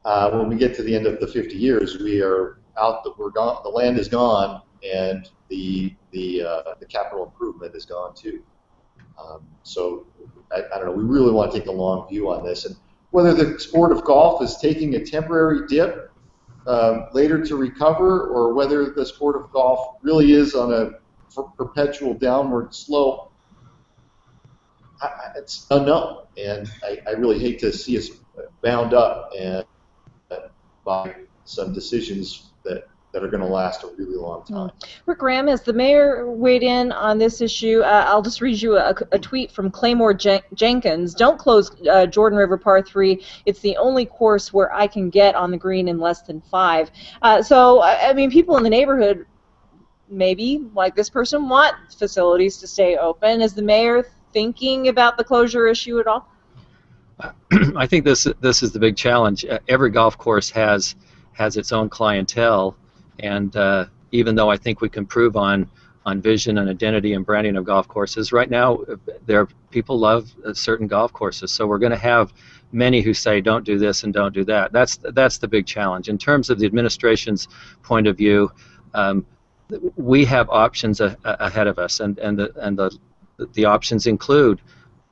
uh, 0.04 0.30
when 0.30 0.48
we 0.48 0.56
get 0.56 0.74
to 0.76 0.82
the 0.82 0.94
end 0.94 1.06
of 1.06 1.18
the 1.20 1.26
50 1.26 1.56
years, 1.56 1.98
we 1.98 2.22
are 2.22 2.61
out. 2.78 3.04
The, 3.04 3.12
we're 3.16 3.30
gone. 3.30 3.62
The 3.62 3.70
land 3.70 3.98
is 3.98 4.08
gone, 4.08 4.62
and 4.82 5.28
the 5.48 5.94
the 6.10 6.42
uh, 6.42 6.74
the 6.80 6.86
capital 6.86 7.24
improvement 7.24 7.74
is 7.74 7.84
gone 7.84 8.14
too. 8.14 8.42
Um, 9.22 9.46
so 9.62 10.06
I, 10.52 10.62
I 10.74 10.78
don't 10.78 10.86
know. 10.86 10.92
We 10.92 11.04
really 11.04 11.32
want 11.32 11.52
to 11.52 11.58
take 11.58 11.68
a 11.68 11.72
long 11.72 12.08
view 12.08 12.30
on 12.30 12.44
this, 12.44 12.64
and 12.64 12.76
whether 13.10 13.34
the 13.34 13.58
sport 13.58 13.92
of 13.92 14.04
golf 14.04 14.42
is 14.42 14.56
taking 14.56 14.94
a 14.94 15.04
temporary 15.04 15.66
dip 15.66 16.10
uh, 16.66 17.06
later 17.12 17.44
to 17.44 17.56
recover, 17.56 18.28
or 18.28 18.54
whether 18.54 18.90
the 18.90 19.04
sport 19.04 19.36
of 19.36 19.50
golf 19.52 19.96
really 20.02 20.32
is 20.32 20.54
on 20.54 20.72
a 20.72 20.90
perpetual 21.56 22.14
downward 22.14 22.74
slope, 22.74 23.32
I, 25.00 25.08
it's 25.36 25.66
unknown. 25.70 26.26
And 26.36 26.70
I, 26.82 26.98
I, 27.06 27.10
really 27.12 27.38
hate 27.38 27.58
to 27.60 27.72
see 27.72 27.98
us 27.98 28.08
bound 28.62 28.94
up 28.94 29.30
and 29.38 29.64
uh, 30.30 30.36
by 30.84 31.14
some 31.44 31.74
decisions 31.74 32.51
that 32.64 32.88
that 33.12 33.22
are 33.22 33.28
going 33.28 33.42
to 33.42 33.46
last 33.46 33.82
a 33.84 33.88
really 33.98 34.16
long 34.16 34.40
hmm. 34.42 34.54
time. 34.54 34.70
Rick 35.06 35.18
Graham, 35.18 35.48
as 35.48 35.62
the 35.62 35.72
mayor 35.72 36.30
weighed 36.30 36.62
in 36.62 36.92
on 36.92 37.18
this 37.18 37.40
issue, 37.40 37.80
uh, 37.80 38.06
I'll 38.08 38.22
just 38.22 38.40
read 38.40 38.60
you 38.60 38.76
a, 38.76 38.94
a 39.12 39.18
tweet 39.18 39.52
from 39.52 39.70
Claymore 39.70 40.14
Jen- 40.14 40.42
Jenkins. 40.54 41.14
Don't 41.14 41.38
close 41.38 41.70
uh, 41.88 42.06
Jordan 42.06 42.38
River 42.38 42.56
Par 42.56 42.82
3. 42.82 43.22
It's 43.44 43.60
the 43.60 43.76
only 43.76 44.06
course 44.06 44.52
where 44.52 44.72
I 44.74 44.86
can 44.86 45.10
get 45.10 45.34
on 45.34 45.50
the 45.50 45.58
green 45.58 45.88
in 45.88 45.98
less 45.98 46.22
than 46.22 46.40
five. 46.40 46.90
Uh, 47.20 47.42
so, 47.42 47.82
I 47.82 48.12
mean, 48.14 48.30
people 48.30 48.56
in 48.56 48.62
the 48.62 48.70
neighborhood 48.70 49.26
maybe, 50.08 50.64
like 50.74 50.94
this 50.94 51.10
person, 51.10 51.48
want 51.48 51.74
facilities 51.98 52.56
to 52.58 52.66
stay 52.66 52.96
open. 52.96 53.40
Is 53.40 53.54
the 53.54 53.62
mayor 53.62 54.06
thinking 54.32 54.88
about 54.88 55.16
the 55.18 55.24
closure 55.24 55.66
issue 55.66 56.00
at 56.00 56.06
all? 56.06 56.28
I 57.76 57.86
think 57.86 58.04
this 58.04 58.26
this 58.40 58.62
is 58.62 58.72
the 58.72 58.78
big 58.78 58.96
challenge. 58.96 59.44
Uh, 59.44 59.58
every 59.68 59.90
golf 59.90 60.18
course 60.18 60.50
has 60.50 60.96
has 61.32 61.56
its 61.56 61.72
own 61.72 61.88
clientele, 61.88 62.76
and 63.20 63.54
uh, 63.56 63.86
even 64.10 64.34
though 64.34 64.50
I 64.50 64.56
think 64.56 64.80
we 64.80 64.88
can 64.88 65.06
prove 65.06 65.36
on 65.36 65.68
on 66.04 66.20
vision 66.20 66.58
and 66.58 66.68
identity 66.68 67.14
and 67.14 67.24
branding 67.24 67.56
of 67.56 67.64
golf 67.64 67.86
courses, 67.86 68.32
right 68.32 68.50
now 68.50 68.80
there 69.26 69.46
people 69.70 69.98
love 69.98 70.32
uh, 70.44 70.52
certain 70.52 70.86
golf 70.86 71.12
courses. 71.12 71.52
So 71.52 71.66
we're 71.66 71.78
going 71.78 71.92
to 71.92 71.98
have 71.98 72.32
many 72.72 73.02
who 73.02 73.14
say 73.14 73.40
don't 73.40 73.64
do 73.64 73.78
this 73.78 74.02
and 74.02 74.12
don't 74.12 74.34
do 74.34 74.44
that. 74.44 74.72
That's 74.72 74.96
that's 74.96 75.38
the 75.38 75.48
big 75.48 75.66
challenge 75.66 76.08
in 76.08 76.18
terms 76.18 76.50
of 76.50 76.58
the 76.58 76.66
administration's 76.66 77.48
point 77.82 78.06
of 78.06 78.16
view. 78.16 78.50
Um, 78.94 79.26
we 79.96 80.24
have 80.26 80.50
options 80.50 81.00
a, 81.00 81.16
a, 81.24 81.36
ahead 81.46 81.66
of 81.66 81.78
us, 81.78 82.00
and 82.00 82.18
and 82.18 82.38
the 82.38 82.52
and 82.56 82.78
the 82.78 82.96
the 83.54 83.64
options 83.64 84.06
include 84.06 84.60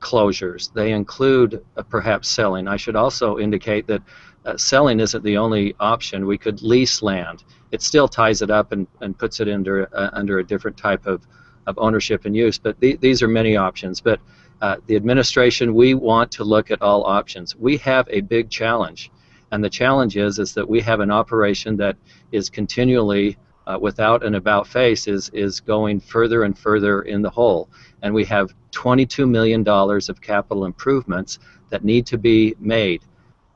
closures. 0.01 0.73
They 0.73 0.91
include 0.91 1.63
uh, 1.77 1.83
perhaps 1.83 2.27
selling. 2.27 2.67
I 2.67 2.77
should 2.77 2.95
also 2.95 3.37
indicate 3.37 3.87
that 3.87 4.01
uh, 4.45 4.57
selling 4.57 4.99
isn't 4.99 5.23
the 5.23 5.37
only 5.37 5.75
option. 5.79 6.25
We 6.25 6.37
could 6.37 6.61
lease 6.61 7.01
land. 7.01 7.43
It 7.71 7.81
still 7.81 8.07
ties 8.07 8.41
it 8.41 8.49
up 8.49 8.71
and, 8.71 8.87
and 8.99 9.17
puts 9.17 9.39
it 9.39 9.47
under 9.47 9.87
uh, 9.93 10.09
under 10.13 10.39
a 10.39 10.43
different 10.43 10.77
type 10.77 11.05
of, 11.05 11.25
of 11.67 11.77
ownership 11.77 12.25
and 12.25 12.35
use. 12.35 12.57
But 12.57 12.79
the, 12.79 12.95
these 12.97 13.21
are 13.21 13.27
many 13.27 13.55
options. 13.55 14.01
But 14.01 14.19
uh, 14.61 14.77
the 14.87 14.95
administration, 14.95 15.73
we 15.73 15.93
want 15.93 16.31
to 16.31 16.43
look 16.43 16.71
at 16.71 16.81
all 16.81 17.03
options. 17.03 17.55
We 17.55 17.77
have 17.77 18.07
a 18.09 18.21
big 18.21 18.49
challenge, 18.49 19.11
and 19.51 19.63
the 19.63 19.69
challenge 19.69 20.17
is 20.17 20.39
is 20.39 20.53
that 20.55 20.67
we 20.67 20.81
have 20.81 20.99
an 20.99 21.11
operation 21.11 21.77
that 21.77 21.97
is 22.31 22.49
continually 22.49 23.37
uh, 23.67 23.77
without 23.79 24.23
an 24.23 24.35
about 24.35 24.67
face 24.67 25.07
is 25.07 25.29
is 25.29 25.59
going 25.59 25.99
further 25.99 26.43
and 26.43 26.57
further 26.57 27.03
in 27.03 27.21
the 27.21 27.29
hole. 27.29 27.69
And 28.01 28.13
we 28.13 28.25
have 28.25 28.53
22 28.71 29.27
million 29.27 29.63
dollars 29.63 30.09
of 30.09 30.19
capital 30.19 30.65
improvements 30.65 31.39
that 31.69 31.83
need 31.83 32.05
to 32.07 32.17
be 32.17 32.55
made 32.59 33.03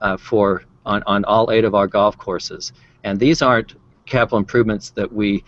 uh, 0.02 0.18
for 0.18 0.64
on, 0.86 1.04
on 1.06 1.26
all 1.26 1.52
eight 1.52 1.66
of 1.66 1.76
our 1.76 1.88
golf 1.88 2.18
courses. 2.18 2.74
And 3.04 3.20
these 3.20 3.42
aren't 3.42 3.76
capital 4.06 4.38
improvements 4.38 4.92
that 4.92 5.12
we 5.12 5.44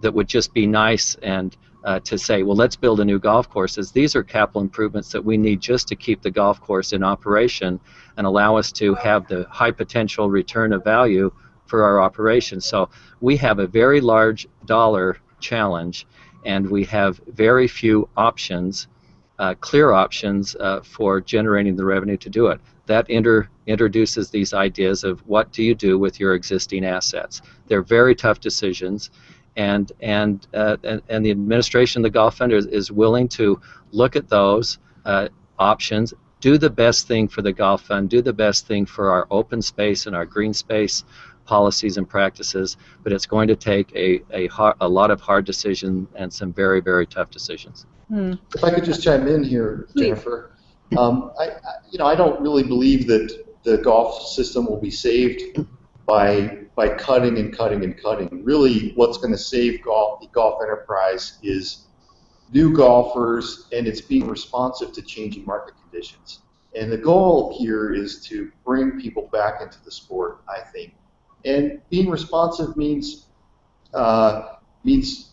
that 0.00 0.12
would 0.12 0.28
just 0.28 0.52
be 0.52 0.66
nice 0.66 1.14
and 1.22 1.56
uh, 1.84 2.00
to 2.00 2.18
say, 2.18 2.42
well, 2.42 2.56
let's 2.56 2.76
build 2.76 3.00
a 3.00 3.04
new 3.04 3.18
golf 3.18 3.48
courses. 3.48 3.92
These 3.92 4.16
are 4.16 4.22
capital 4.22 4.60
improvements 4.60 5.10
that 5.12 5.24
we 5.24 5.36
need 5.36 5.60
just 5.60 5.86
to 5.88 5.96
keep 5.96 6.20
the 6.20 6.30
golf 6.30 6.60
course 6.60 6.92
in 6.92 7.04
operation 7.04 7.80
and 8.16 8.26
allow 8.26 8.56
us 8.56 8.72
to 8.72 8.94
have 8.96 9.26
the 9.28 9.46
high 9.50 9.70
potential 9.70 10.28
return 10.28 10.72
of 10.72 10.82
value 10.82 11.32
for 11.66 11.84
our 11.84 12.00
operation. 12.00 12.60
So 12.60 12.88
we 13.20 13.36
have 13.36 13.60
a 13.60 13.66
very 13.66 14.00
large 14.00 14.48
dollar 14.64 15.18
challenge, 15.38 16.06
and 16.44 16.68
we 16.68 16.84
have 16.84 17.20
very 17.28 17.68
few 17.68 18.08
options, 18.16 18.88
uh, 19.38 19.54
clear 19.60 19.92
options 19.92 20.56
uh, 20.56 20.80
for 20.82 21.20
generating 21.20 21.76
the 21.76 21.84
revenue 21.84 22.16
to 22.16 22.30
do 22.30 22.46
it 22.48 22.60
that 22.86 23.08
inter, 23.10 23.48
introduces 23.66 24.30
these 24.30 24.54
ideas 24.54 25.04
of 25.04 25.20
what 25.26 25.52
do 25.52 25.62
you 25.62 25.74
do 25.74 25.98
with 25.98 26.18
your 26.18 26.34
existing 26.34 26.84
assets. 26.84 27.42
They're 27.66 27.82
very 27.82 28.14
tough 28.14 28.40
decisions, 28.40 29.10
and 29.56 29.90
and 30.00 30.46
uh, 30.54 30.76
and, 30.84 31.02
and, 31.08 31.26
the 31.26 31.30
administration, 31.30 32.00
of 32.00 32.04
the 32.04 32.10
Golf 32.10 32.36
Fund, 32.38 32.52
is, 32.52 32.66
is 32.66 32.90
willing 32.90 33.28
to 33.28 33.60
look 33.92 34.16
at 34.16 34.28
those 34.28 34.78
uh, 35.04 35.28
options, 35.58 36.14
do 36.40 36.58
the 36.58 36.70
best 36.70 37.08
thing 37.08 37.28
for 37.28 37.42
the 37.42 37.52
Golf 37.52 37.82
Fund, 37.82 38.08
do 38.08 38.22
the 38.22 38.32
best 38.32 38.66
thing 38.66 38.86
for 38.86 39.10
our 39.10 39.26
open 39.30 39.60
space 39.62 40.06
and 40.06 40.14
our 40.14 40.26
green 40.26 40.54
space 40.54 41.04
policies 41.44 41.96
and 41.96 42.08
practices, 42.08 42.76
but 43.02 43.12
it's 43.12 43.26
going 43.26 43.46
to 43.46 43.56
take 43.56 43.94
a, 43.94 44.20
a, 44.32 44.48
a 44.80 44.88
lot 44.88 45.12
of 45.12 45.20
hard 45.20 45.44
decisions 45.44 46.08
and 46.16 46.32
some 46.32 46.52
very, 46.52 46.80
very 46.80 47.06
tough 47.06 47.30
decisions. 47.30 47.86
Hmm. 48.08 48.34
If 48.54 48.62
I 48.62 48.70
could 48.70 48.84
just 48.84 49.02
chime 49.02 49.26
in 49.26 49.42
here, 49.42 49.88
Jennifer. 49.96 50.52
Um, 50.96 51.32
I, 51.38 51.48
I, 51.48 51.58
you 51.90 51.98
know, 51.98 52.06
I 52.06 52.14
don't 52.14 52.40
really 52.40 52.62
believe 52.62 53.06
that 53.08 53.44
the 53.64 53.78
golf 53.78 54.28
system 54.28 54.66
will 54.66 54.80
be 54.80 54.90
saved 54.90 55.66
by 56.06 56.58
by 56.76 56.88
cutting 56.90 57.38
and 57.38 57.56
cutting 57.56 57.82
and 57.82 58.00
cutting. 58.00 58.44
Really, 58.44 58.92
what's 58.94 59.18
going 59.18 59.32
to 59.32 59.38
save 59.38 59.82
golf, 59.82 60.20
the 60.20 60.28
golf 60.28 60.62
enterprise, 60.62 61.38
is 61.42 61.86
new 62.52 62.76
golfers, 62.76 63.66
and 63.72 63.88
it's 63.88 64.00
being 64.00 64.28
responsive 64.28 64.92
to 64.92 65.02
changing 65.02 65.44
market 65.44 65.74
conditions. 65.82 66.40
And 66.76 66.92
the 66.92 66.98
goal 66.98 67.56
here 67.58 67.92
is 67.92 68.20
to 68.26 68.52
bring 68.64 69.00
people 69.00 69.28
back 69.32 69.62
into 69.62 69.82
the 69.84 69.90
sport. 69.90 70.42
I 70.48 70.60
think, 70.60 70.94
and 71.44 71.80
being 71.90 72.08
responsive 72.08 72.76
means 72.76 73.26
uh, 73.94 74.56
means 74.84 75.32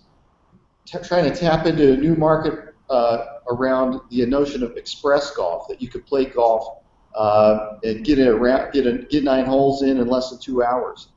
trying 0.85 1.31
to 1.31 1.35
tap 1.35 1.65
into 1.65 1.93
a 1.93 1.97
new 1.97 2.15
market 2.15 2.73
uh, 2.89 3.25
around 3.49 4.01
the 4.09 4.25
notion 4.25 4.63
of 4.63 4.77
express 4.77 5.31
golf, 5.31 5.67
that 5.67 5.81
you 5.81 5.89
could 5.89 6.05
play 6.05 6.25
golf 6.25 6.83
uh, 7.15 7.77
and 7.83 8.05
get, 8.05 8.19
a, 8.19 8.69
get, 8.73 8.85
a, 8.85 8.97
get 9.09 9.23
nine 9.23 9.45
holes 9.45 9.81
in 9.83 9.97
in 9.97 10.07
less 10.07 10.29
than 10.29 10.39
two 10.39 10.63
hours. 10.63 11.09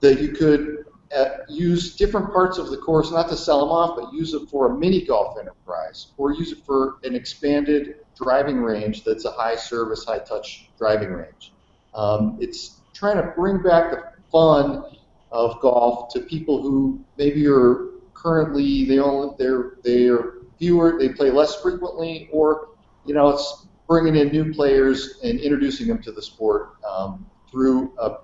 That 0.00 0.20
you 0.20 0.32
could 0.32 0.86
uh, 1.16 1.28
use 1.48 1.94
different 1.96 2.32
parts 2.32 2.58
of 2.58 2.70
the 2.70 2.76
course, 2.78 3.10
not 3.12 3.28
to 3.28 3.36
sell 3.36 3.60
them 3.60 3.68
off, 3.68 3.96
but 3.96 4.12
use 4.12 4.34
it 4.34 4.48
for 4.48 4.72
a 4.72 4.78
mini 4.78 5.04
golf 5.04 5.38
enterprise, 5.38 6.08
or 6.16 6.32
use 6.32 6.52
it 6.52 6.64
for 6.64 6.96
an 7.04 7.14
expanded 7.14 7.96
driving 8.16 8.60
range 8.60 9.04
that's 9.04 9.24
a 9.24 9.30
high 9.30 9.56
service, 9.56 10.04
high 10.04 10.18
touch 10.18 10.70
driving 10.78 11.10
range. 11.10 11.52
Um, 11.94 12.38
it's 12.40 12.80
trying 12.94 13.16
to 13.16 13.32
bring 13.36 13.62
back 13.62 13.90
the 13.90 14.02
fun 14.30 14.84
of 15.30 15.60
golf 15.60 16.12
to 16.14 16.20
people 16.20 16.62
who 16.62 17.04
maybe 17.16 17.46
are 17.46 17.91
currently 18.22 18.84
they 18.84 18.98
only 18.98 19.34
they're 19.38 19.74
they're 19.82 20.34
fewer, 20.58 20.96
they 20.98 21.08
play 21.08 21.30
less 21.30 21.60
frequently, 21.60 22.28
or 22.32 22.68
you 23.04 23.14
know, 23.14 23.30
it's 23.30 23.66
bringing 23.88 24.14
in 24.16 24.28
new 24.28 24.52
players 24.52 25.18
and 25.24 25.40
introducing 25.40 25.88
them 25.88 26.00
to 26.02 26.12
the 26.12 26.22
sport 26.22 26.74
um, 26.88 27.26
through 27.50 27.92
a 27.98 28.18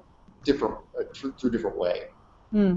different 0.44 0.76
uh, 0.98 1.02
through, 1.14 1.32
through, 1.32 1.50
different 1.50 1.76
way. 1.76 2.04
Hmm. 2.52 2.76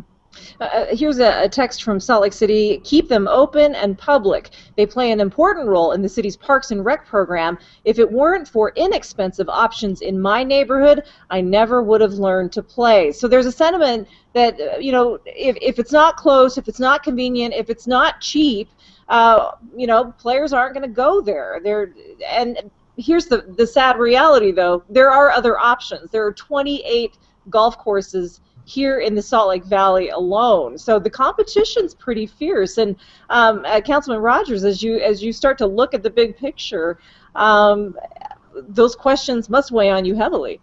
Uh, 0.60 0.64
uh, 0.64 0.96
here's 0.96 1.20
a, 1.20 1.44
a, 1.44 1.50
text 1.50 1.84
from 1.84 2.00
Salt 2.00 2.22
Lake 2.22 2.34
City. 2.34 2.80
Keep 2.84 3.10
them 3.10 3.28
open 3.28 3.76
and 3.76 3.98
public. 3.98 4.52
They 4.78 4.86
play 4.86 5.12
an 5.12 5.20
important 5.20 5.68
role 5.68 5.92
in 5.92 6.02
the 6.02 6.10
city's 6.10 6.38
Parks 6.38 6.72
and 6.72 6.86
Rec 6.86 7.06
program. 7.06 7.58
If 7.84 8.00
it 8.00 8.10
weren't 8.10 8.48
for 8.48 8.72
inexpensive 8.76 9.50
options 9.50 10.02
in 10.02 10.20
my 10.20 10.44
neighborhood, 10.44 11.04
I 11.30 11.42
never 11.42 11.82
would 11.82 12.02
have 12.02 12.14
learned 12.14 12.52
to 12.54 12.64
play. 12.64 13.12
So 13.12 13.28
there's 13.28 13.46
a 13.46 13.52
sentiment 13.52 14.08
that, 14.34 14.60
uh, 14.60 14.78
you 14.78 14.92
know, 14.92 15.20
if, 15.26 15.58
if 15.62 15.80
it's 15.80 15.92
not 15.92 16.16
close, 16.16 16.58
if 16.58 16.68
it's 16.68 16.80
not 16.80 17.04
convenient, 17.04 17.54
if 17.54 17.70
it's 17.70 17.88
not 17.88 18.22
cheap, 18.22 18.70
uh, 19.10 19.52
you 19.76 19.88
know, 19.88 20.14
players 20.18 20.54
aren't 20.54 20.74
going 20.74 20.88
to 20.88 20.96
go 20.96 21.22
there. 21.22 21.60
They're 21.62 21.94
and 22.26 22.72
here's 22.96 23.26
the 23.26 23.42
the 23.58 23.68
sad 23.68 23.98
reality, 23.98 24.52
though. 24.52 24.84
There 24.90 25.12
are 25.12 25.32
other 25.32 25.60
options. 25.60 26.12
There 26.12 26.26
are 26.26 26.32
28 26.32 27.18
golf 27.50 27.78
courses 27.78 28.40
here 28.66 29.00
in 29.00 29.16
the 29.16 29.22
Salt 29.22 29.50
Lake 29.50 29.66
Valley 29.66 30.10
alone. 30.10 30.78
So 30.78 31.00
the 31.00 31.10
competition's 31.10 31.94
pretty 31.94 32.26
fierce. 32.26 32.78
And 32.78 32.96
um, 33.30 33.64
uh, 33.66 33.82
Councilman 33.82 34.22
Rogers, 34.22 34.64
as 34.64 34.82
you 34.82 34.98
as 34.98 35.24
you 35.24 35.34
start 35.34 35.58
to 35.60 35.66
look 35.66 35.94
at 35.94 36.04
the 36.04 36.10
big 36.10 36.38
picture, 36.38 37.00
um, 37.36 37.98
those 38.56 38.96
questions 38.96 39.50
must 39.50 39.72
weigh 39.72 39.90
on 39.90 40.06
you 40.06 40.16
heavily. 40.16 40.60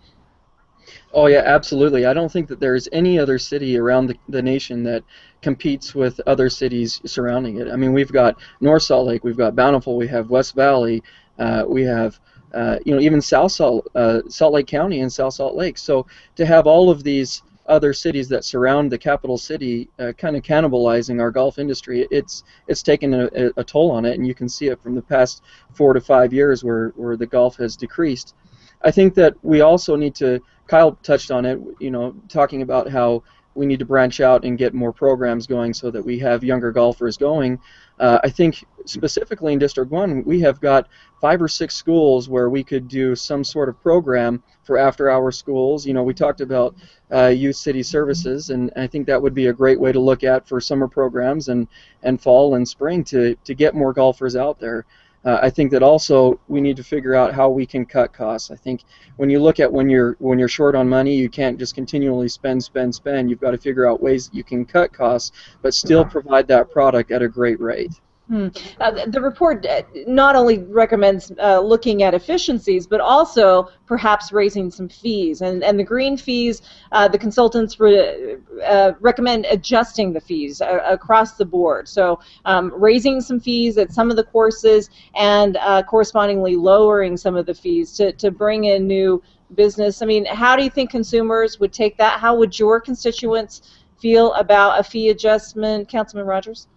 Oh 1.12 1.26
yeah, 1.26 1.42
absolutely. 1.44 2.06
I 2.06 2.12
don't 2.12 2.30
think 2.30 2.48
that 2.48 2.60
there's 2.60 2.88
any 2.92 3.18
other 3.18 3.38
city 3.38 3.78
around 3.78 4.08
the, 4.08 4.16
the 4.28 4.42
nation 4.42 4.82
that 4.84 5.04
competes 5.40 5.94
with 5.94 6.20
other 6.26 6.50
cities 6.50 7.00
surrounding 7.06 7.58
it. 7.58 7.68
I 7.70 7.76
mean, 7.76 7.92
we've 7.92 8.12
got 8.12 8.36
North 8.60 8.82
Salt 8.82 9.06
Lake, 9.06 9.24
we've 9.24 9.36
got 9.36 9.56
Bountiful, 9.56 9.96
we 9.96 10.08
have 10.08 10.30
West 10.30 10.54
Valley, 10.54 11.02
uh, 11.38 11.64
we 11.66 11.82
have 11.82 12.18
uh, 12.54 12.78
you 12.84 12.94
know 12.94 13.00
even 13.00 13.20
South 13.20 13.52
Salt 13.52 13.88
uh, 13.94 14.20
Salt 14.28 14.52
Lake 14.52 14.66
County 14.66 15.00
and 15.00 15.12
South 15.12 15.34
Salt 15.34 15.54
Lake. 15.54 15.78
So 15.78 16.06
to 16.36 16.44
have 16.44 16.66
all 16.66 16.90
of 16.90 17.02
these 17.02 17.42
other 17.68 17.92
cities 17.92 18.28
that 18.28 18.44
surround 18.44 18.90
the 18.90 18.98
capital 18.98 19.38
city 19.38 19.88
uh, 19.98 20.12
kind 20.12 20.36
of 20.36 20.42
cannibalizing 20.42 21.20
our 21.20 21.30
golf 21.30 21.58
industry, 21.58 22.06
it's 22.10 22.44
it's 22.66 22.82
taken 22.82 23.14
a, 23.14 23.50
a, 23.56 23.64
toll 23.64 23.90
on 23.90 24.04
it, 24.04 24.18
and 24.18 24.26
you 24.26 24.34
can 24.34 24.48
see 24.48 24.68
it 24.68 24.82
from 24.82 24.94
the 24.94 25.02
past 25.02 25.42
four 25.74 25.92
to 25.92 26.00
five 26.00 26.32
years 26.32 26.64
where 26.64 26.88
where 26.96 27.16
the 27.16 27.26
golf 27.26 27.56
has 27.56 27.76
decreased. 27.76 28.34
I 28.82 28.90
think 28.90 29.14
that 29.14 29.34
we 29.42 29.60
also 29.60 29.96
need 29.96 30.14
to. 30.16 30.40
Kyle 30.66 30.92
touched 31.02 31.30
on 31.30 31.46
it, 31.46 31.58
you 31.80 31.90
know, 31.90 32.14
talking 32.28 32.60
about 32.60 32.90
how 32.90 33.22
we 33.58 33.66
need 33.66 33.80
to 33.80 33.84
branch 33.84 34.20
out 34.20 34.44
and 34.44 34.56
get 34.56 34.72
more 34.72 34.92
programs 34.92 35.46
going 35.46 35.74
so 35.74 35.90
that 35.90 36.04
we 36.04 36.18
have 36.20 36.44
younger 36.44 36.70
golfers 36.70 37.16
going. 37.16 37.58
Uh, 37.98 38.18
I 38.22 38.30
think 38.30 38.64
specifically 38.84 39.52
in 39.52 39.58
District 39.58 39.90
1, 39.90 40.22
we 40.24 40.40
have 40.40 40.60
got 40.60 40.88
five 41.20 41.42
or 41.42 41.48
six 41.48 41.74
schools 41.74 42.28
where 42.28 42.48
we 42.48 42.62
could 42.62 42.86
do 42.86 43.16
some 43.16 43.42
sort 43.42 43.68
of 43.68 43.80
program 43.82 44.42
for 44.62 44.78
after 44.78 45.10
hour 45.10 45.32
schools. 45.32 45.84
You 45.84 45.94
know, 45.94 46.04
we 46.04 46.14
talked 46.14 46.40
about 46.40 46.76
uh, 47.12 47.26
youth 47.26 47.56
city 47.56 47.82
services, 47.82 48.50
and 48.50 48.70
I 48.76 48.86
think 48.86 49.06
that 49.08 49.20
would 49.20 49.34
be 49.34 49.46
a 49.46 49.52
great 49.52 49.80
way 49.80 49.90
to 49.90 50.00
look 50.00 50.22
at 50.22 50.46
for 50.46 50.60
summer 50.60 50.86
programs 50.86 51.48
and, 51.48 51.66
and 52.04 52.20
fall 52.20 52.54
and 52.54 52.66
spring 52.66 53.02
to, 53.04 53.34
to 53.44 53.54
get 53.54 53.74
more 53.74 53.92
golfers 53.92 54.36
out 54.36 54.60
there. 54.60 54.86
Uh, 55.24 55.38
I 55.42 55.50
think 55.50 55.70
that 55.72 55.82
also 55.82 56.38
we 56.48 56.60
need 56.60 56.76
to 56.76 56.84
figure 56.84 57.14
out 57.14 57.34
how 57.34 57.48
we 57.48 57.66
can 57.66 57.84
cut 57.84 58.12
costs. 58.12 58.50
I 58.50 58.56
think 58.56 58.84
when 59.16 59.28
you 59.28 59.40
look 59.40 59.58
at 59.60 59.72
when 59.72 59.90
you're 59.90 60.16
when 60.20 60.38
you're 60.38 60.48
short 60.48 60.74
on 60.74 60.88
money, 60.88 61.14
you 61.14 61.28
can't 61.28 61.58
just 61.58 61.74
continually 61.74 62.28
spend, 62.28 62.62
spend, 62.62 62.94
spend. 62.94 63.28
You've 63.28 63.40
got 63.40 63.50
to 63.50 63.58
figure 63.58 63.86
out 63.86 64.02
ways 64.02 64.28
that 64.28 64.36
you 64.36 64.44
can 64.44 64.64
cut 64.64 64.92
costs, 64.92 65.32
but 65.60 65.74
still 65.74 66.04
provide 66.04 66.46
that 66.48 66.70
product 66.70 67.10
at 67.10 67.22
a 67.22 67.28
great 67.28 67.60
rate. 67.60 67.92
Hmm. 68.28 68.48
Uh, 68.78 69.06
the 69.06 69.22
report 69.22 69.64
uh, 69.64 69.80
not 70.06 70.36
only 70.36 70.58
recommends 70.58 71.32
uh, 71.38 71.60
looking 71.60 72.02
at 72.02 72.12
efficiencies, 72.12 72.86
but 72.86 73.00
also 73.00 73.70
perhaps 73.86 74.32
raising 74.32 74.70
some 74.70 74.86
fees. 74.86 75.40
And, 75.40 75.64
and 75.64 75.78
the 75.78 75.84
green 75.84 76.18
fees, 76.18 76.60
uh, 76.92 77.08
the 77.08 77.16
consultants 77.16 77.80
re, 77.80 78.36
uh, 78.66 78.92
recommend 79.00 79.46
adjusting 79.46 80.12
the 80.12 80.20
fees 80.20 80.60
uh, 80.60 80.80
across 80.86 81.38
the 81.38 81.46
board. 81.46 81.88
So 81.88 82.20
um, 82.44 82.70
raising 82.76 83.22
some 83.22 83.40
fees 83.40 83.78
at 83.78 83.92
some 83.92 84.10
of 84.10 84.16
the 84.16 84.24
courses 84.24 84.90
and 85.14 85.56
correspondingly 85.86 86.54
lowering 86.54 87.16
some 87.16 87.34
of 87.34 87.46
the 87.46 87.54
fees 87.54 87.92
to, 87.94 88.12
to 88.12 88.30
bring 88.30 88.64
in 88.64 88.86
new 88.86 89.22
business. 89.54 90.02
I 90.02 90.06
mean, 90.06 90.26
how 90.26 90.54
do 90.54 90.62
you 90.62 90.70
think 90.70 90.90
consumers 90.90 91.58
would 91.60 91.72
take 91.72 91.96
that? 91.96 92.20
How 92.20 92.36
would 92.36 92.58
your 92.58 92.78
constituents 92.78 93.62
feel 93.98 94.34
about 94.34 94.78
a 94.78 94.82
fee 94.82 95.08
adjustment, 95.08 95.88
Councilman 95.88 96.26
Rogers? 96.26 96.68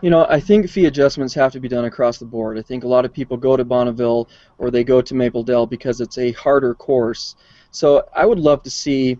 You 0.00 0.10
know, 0.10 0.26
I 0.28 0.40
think 0.40 0.68
fee 0.68 0.86
adjustments 0.86 1.34
have 1.34 1.52
to 1.52 1.60
be 1.60 1.68
done 1.68 1.84
across 1.84 2.18
the 2.18 2.24
board. 2.24 2.58
I 2.58 2.62
think 2.62 2.84
a 2.84 2.88
lot 2.88 3.04
of 3.04 3.12
people 3.12 3.36
go 3.36 3.56
to 3.56 3.64
Bonneville 3.64 4.28
or 4.58 4.70
they 4.70 4.84
go 4.84 5.00
to 5.00 5.14
Maple 5.14 5.42
Dell 5.42 5.66
because 5.66 6.00
it's 6.00 6.18
a 6.18 6.32
harder 6.32 6.74
course. 6.74 7.36
So 7.70 8.06
I 8.14 8.26
would 8.26 8.38
love 8.38 8.62
to 8.64 8.70
see 8.70 9.18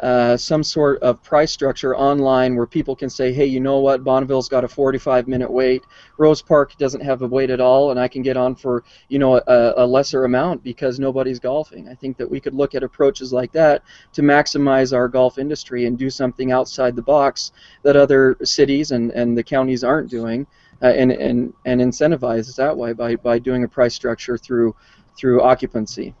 uh, 0.00 0.36
some 0.36 0.62
sort 0.62 1.02
of 1.02 1.22
price 1.22 1.52
structure 1.52 1.94
online 1.96 2.56
where 2.56 2.66
people 2.66 2.96
can 2.96 3.10
say, 3.10 3.32
hey, 3.32 3.44
you 3.44 3.60
know 3.60 3.78
what, 3.78 4.02
Bonneville's 4.02 4.48
got 4.48 4.64
a 4.64 4.68
45 4.68 5.28
minute 5.28 5.50
wait. 5.50 5.82
Rose 6.18 6.40
Park 6.40 6.76
doesn't 6.78 7.02
have 7.02 7.22
a 7.22 7.26
wait 7.26 7.50
at 7.50 7.60
all, 7.60 7.90
and 7.90 8.00
I 8.00 8.08
can 8.08 8.22
get 8.22 8.36
on 8.36 8.54
for, 8.54 8.82
you 9.08 9.18
know, 9.18 9.36
a, 9.36 9.74
a 9.76 9.86
lesser 9.86 10.24
amount 10.24 10.64
because 10.64 10.98
nobody's 10.98 11.38
golfing. 11.38 11.88
I 11.88 11.94
think 11.94 12.16
that 12.16 12.30
we 12.30 12.40
could 12.40 12.54
look 12.54 12.74
at 12.74 12.82
approaches 12.82 13.32
like 13.32 13.52
that 13.52 13.82
to 14.14 14.22
maximize 14.22 14.96
our 14.96 15.08
golf 15.08 15.38
industry 15.38 15.86
and 15.86 15.98
do 15.98 16.08
something 16.10 16.50
outside 16.50 16.96
the 16.96 17.02
box 17.02 17.52
that 17.82 17.96
other 17.96 18.36
cities 18.42 18.92
and, 18.92 19.10
and 19.10 19.36
the 19.36 19.42
counties 19.42 19.84
aren't 19.84 20.10
doing. 20.10 20.46
Uh, 20.82 20.86
and, 20.86 21.12
and, 21.12 21.52
and 21.66 21.82
incentivize 21.82 22.56
that 22.56 22.74
way 22.74 22.94
by, 22.94 23.14
by 23.14 23.38
doing 23.38 23.64
a 23.64 23.68
price 23.68 23.94
structure 23.94 24.38
through 24.38 24.74
through 25.14 25.42
occupancy. 25.42 26.14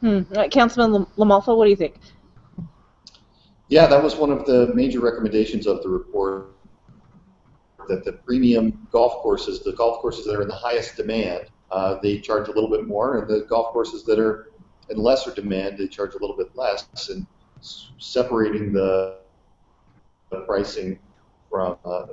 Hmm. 0.00 0.22
Uh, 0.34 0.48
Councilman 0.48 1.06
LaMalfa, 1.16 1.56
what 1.56 1.64
do 1.64 1.70
you 1.70 1.76
think? 1.76 1.94
Yeah, 3.72 3.86
that 3.86 4.02
was 4.02 4.16
one 4.16 4.30
of 4.30 4.44
the 4.44 4.70
major 4.74 5.00
recommendations 5.00 5.66
of 5.66 5.82
the 5.82 5.88
report 5.88 6.50
that 7.88 8.04
the 8.04 8.12
premium 8.12 8.86
golf 8.92 9.22
courses, 9.22 9.64
the 9.64 9.72
golf 9.72 10.02
courses 10.02 10.26
that 10.26 10.36
are 10.36 10.42
in 10.42 10.48
the 10.48 10.54
highest 10.54 10.94
demand, 10.94 11.46
uh, 11.70 11.98
they 12.02 12.18
charge 12.18 12.48
a 12.48 12.52
little 12.52 12.68
bit 12.68 12.86
more, 12.86 13.16
and 13.16 13.26
the 13.26 13.46
golf 13.48 13.72
courses 13.72 14.04
that 14.04 14.18
are 14.18 14.50
in 14.90 14.98
lesser 14.98 15.32
demand, 15.34 15.78
they 15.78 15.88
charge 15.88 16.12
a 16.12 16.18
little 16.18 16.36
bit 16.36 16.54
less, 16.54 16.86
and 17.08 17.26
separating 17.98 18.74
the, 18.74 19.16
the 20.30 20.40
pricing 20.40 20.98
from 21.48 21.78
uh, 21.86 22.04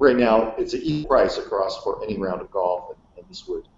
right 0.00 0.16
now 0.16 0.56
it's 0.58 0.74
an 0.74 0.80
equal 0.82 1.08
price 1.08 1.38
across 1.38 1.84
for 1.84 2.02
any 2.02 2.18
round 2.18 2.40
of 2.40 2.50
golf, 2.50 2.88
and, 2.88 2.98
and 3.16 3.30
this 3.30 3.46
would 3.46 3.68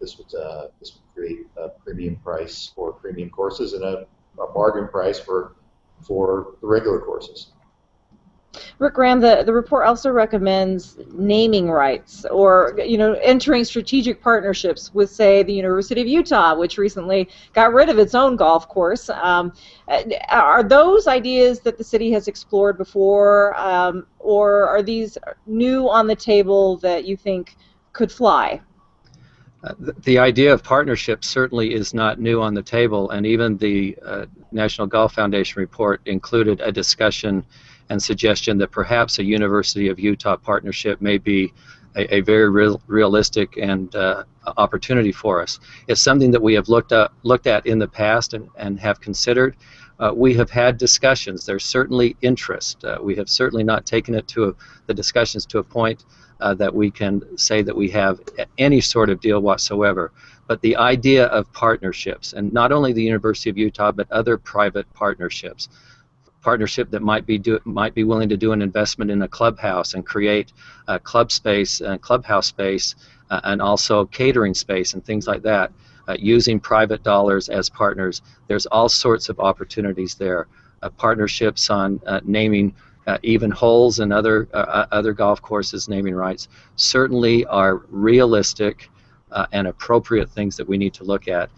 this 0.00 0.16
would 0.16 0.34
uh, 0.34 0.68
this 0.80 0.94
would 0.94 1.14
create 1.14 1.46
a 1.58 1.68
premium 1.68 2.16
price 2.16 2.72
for 2.74 2.94
premium 2.94 3.28
courses 3.28 3.74
and 3.74 3.84
a, 3.84 4.06
a 4.40 4.46
bargain 4.54 4.88
price 4.88 5.18
for 5.18 5.52
for 6.00 6.54
the 6.60 6.66
regular 6.66 7.00
courses. 7.00 7.52
Rick 8.78 8.94
Graham, 8.94 9.20
the, 9.20 9.42
the 9.44 9.52
report 9.52 9.86
also 9.86 10.10
recommends 10.10 10.98
naming 11.12 11.70
rights 11.70 12.24
or 12.30 12.78
you 12.84 12.96
know 12.96 13.12
entering 13.14 13.64
strategic 13.64 14.22
partnerships 14.22 14.92
with, 14.94 15.10
say, 15.10 15.42
the 15.42 15.52
University 15.52 16.00
of 16.00 16.06
Utah, 16.06 16.56
which 16.56 16.78
recently 16.78 17.28
got 17.52 17.72
rid 17.72 17.88
of 17.88 17.98
its 17.98 18.14
own 18.14 18.36
golf 18.36 18.68
course. 18.68 19.10
Um, 19.10 19.52
are 20.28 20.62
those 20.62 21.06
ideas 21.06 21.60
that 21.60 21.76
the 21.76 21.84
city 21.84 22.10
has 22.12 22.28
explored 22.28 22.78
before, 22.78 23.58
um, 23.58 24.06
or 24.18 24.66
are 24.68 24.82
these 24.82 25.18
new 25.46 25.88
on 25.88 26.06
the 26.06 26.16
table 26.16 26.78
that 26.78 27.04
you 27.04 27.16
think 27.16 27.56
could 27.92 28.10
fly? 28.10 28.60
Uh, 29.64 29.74
the 30.04 30.18
idea 30.18 30.52
of 30.52 30.62
partnership 30.62 31.24
certainly 31.24 31.74
is 31.74 31.92
not 31.92 32.20
new 32.20 32.40
on 32.40 32.54
the 32.54 32.62
table, 32.62 33.10
and 33.10 33.26
even 33.26 33.56
the 33.58 33.96
uh, 34.04 34.26
National 34.52 34.86
Golf 34.86 35.14
Foundation 35.14 35.58
report 35.58 36.00
included 36.06 36.60
a 36.60 36.70
discussion 36.70 37.44
and 37.90 38.00
suggestion 38.00 38.58
that 38.58 38.70
perhaps 38.70 39.18
a 39.18 39.24
University 39.24 39.88
of 39.88 39.98
Utah 39.98 40.36
partnership 40.36 41.00
may 41.00 41.18
be 41.18 41.52
a, 41.96 42.16
a 42.16 42.20
very 42.20 42.48
real, 42.48 42.80
realistic 42.86 43.56
and 43.56 43.94
uh, 43.96 44.24
opportunity 44.56 45.12
for 45.12 45.42
us. 45.42 45.58
It's 45.88 46.00
something 46.00 46.30
that 46.30 46.42
we 46.42 46.54
have 46.54 46.68
looked 46.68 46.92
up, 46.92 47.12
looked 47.22 47.46
at 47.46 47.66
in 47.66 47.78
the 47.78 47.88
past 47.88 48.34
and, 48.34 48.48
and 48.56 48.78
have 48.78 49.00
considered. 49.00 49.56
Uh, 49.98 50.12
we 50.14 50.34
have 50.34 50.50
had 50.50 50.78
discussions. 50.78 51.44
There's 51.44 51.64
certainly 51.64 52.16
interest. 52.22 52.84
Uh, 52.84 52.98
we 53.02 53.16
have 53.16 53.28
certainly 53.28 53.64
not 53.64 53.84
taken 53.84 54.14
it 54.14 54.28
to 54.28 54.48
a, 54.48 54.54
the 54.86 54.94
discussions 54.94 55.44
to 55.46 55.58
a 55.58 55.64
point 55.64 56.04
uh, 56.40 56.54
that 56.54 56.74
we 56.74 56.90
can 56.90 57.36
say 57.36 57.62
that 57.62 57.76
we 57.76 57.90
have 57.90 58.20
any 58.58 58.80
sort 58.80 59.10
of 59.10 59.20
deal 59.20 59.40
whatsoever. 59.40 60.12
But 60.46 60.60
the 60.62 60.76
idea 60.76 61.26
of 61.26 61.52
partnerships, 61.52 62.32
and 62.32 62.52
not 62.52 62.72
only 62.72 62.92
the 62.92 63.02
University 63.02 63.50
of 63.50 63.58
Utah, 63.58 63.92
but 63.92 64.10
other 64.10 64.38
private 64.38 64.92
partnerships, 64.94 65.68
partnership 66.40 66.90
that 66.92 67.02
might 67.02 67.26
be 67.26 67.36
do, 67.36 67.58
might 67.64 67.94
be 67.94 68.04
willing 68.04 68.28
to 68.28 68.36
do 68.36 68.52
an 68.52 68.62
investment 68.62 69.10
in 69.10 69.20
a 69.22 69.28
clubhouse 69.28 69.94
and 69.94 70.06
create 70.06 70.52
a 70.86 70.98
club 70.98 71.32
space 71.32 71.80
and 71.80 72.00
clubhouse 72.00 72.46
space, 72.46 72.94
uh, 73.30 73.40
and 73.44 73.60
also 73.60 74.06
catering 74.06 74.54
space 74.54 74.94
and 74.94 75.04
things 75.04 75.26
like 75.26 75.42
that. 75.42 75.72
Uh, 76.08 76.16
using 76.18 76.58
private 76.58 77.02
dollars 77.02 77.50
as 77.50 77.68
partners, 77.68 78.22
there's 78.46 78.64
all 78.66 78.88
sorts 78.88 79.28
of 79.28 79.38
opportunities 79.38 80.14
there. 80.14 80.46
Uh, 80.82 80.88
partnerships 80.88 81.68
on 81.68 82.00
uh, 82.06 82.20
naming 82.24 82.74
uh, 83.06 83.18
even 83.22 83.50
holes 83.50 83.98
and 83.98 84.10
other 84.10 84.48
uh, 84.54 84.86
other 84.90 85.12
golf 85.12 85.42
courses 85.42 85.86
naming 85.86 86.14
rights 86.14 86.48
certainly 86.76 87.44
are 87.46 87.82
realistic 87.90 88.88
and 89.52 89.66
appropriate 89.66 90.30
things 90.30 90.56
that 90.56 90.66
we 90.66 90.78
need 90.78 90.94
to 90.94 91.04
look 91.04 91.28
at. 91.28 91.50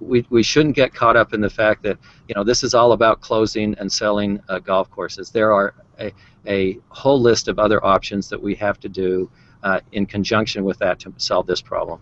We, 0.00 0.26
we 0.28 0.42
shouldn't 0.42 0.76
get 0.76 0.92
caught 0.92 1.16
up 1.16 1.32
in 1.32 1.40
the 1.40 1.48
fact 1.48 1.82
that 1.84 1.96
you 2.28 2.34
know 2.34 2.44
this 2.44 2.62
is 2.62 2.74
all 2.74 2.92
about 2.92 3.22
closing 3.22 3.74
and 3.78 3.90
selling 3.90 4.42
golf 4.64 4.90
courses. 4.90 5.30
There 5.30 5.54
are 5.54 5.74
a, 5.98 6.12
a 6.46 6.78
whole 6.88 7.20
list 7.20 7.48
of 7.48 7.58
other 7.58 7.82
options 7.82 8.28
that 8.28 8.42
we 8.42 8.54
have 8.56 8.78
to 8.80 8.90
do 8.90 9.30
uh, 9.62 9.80
in 9.92 10.04
conjunction 10.04 10.64
with 10.64 10.78
that 10.80 10.98
to 11.00 11.14
solve 11.16 11.46
this 11.46 11.62
problem 11.62 12.00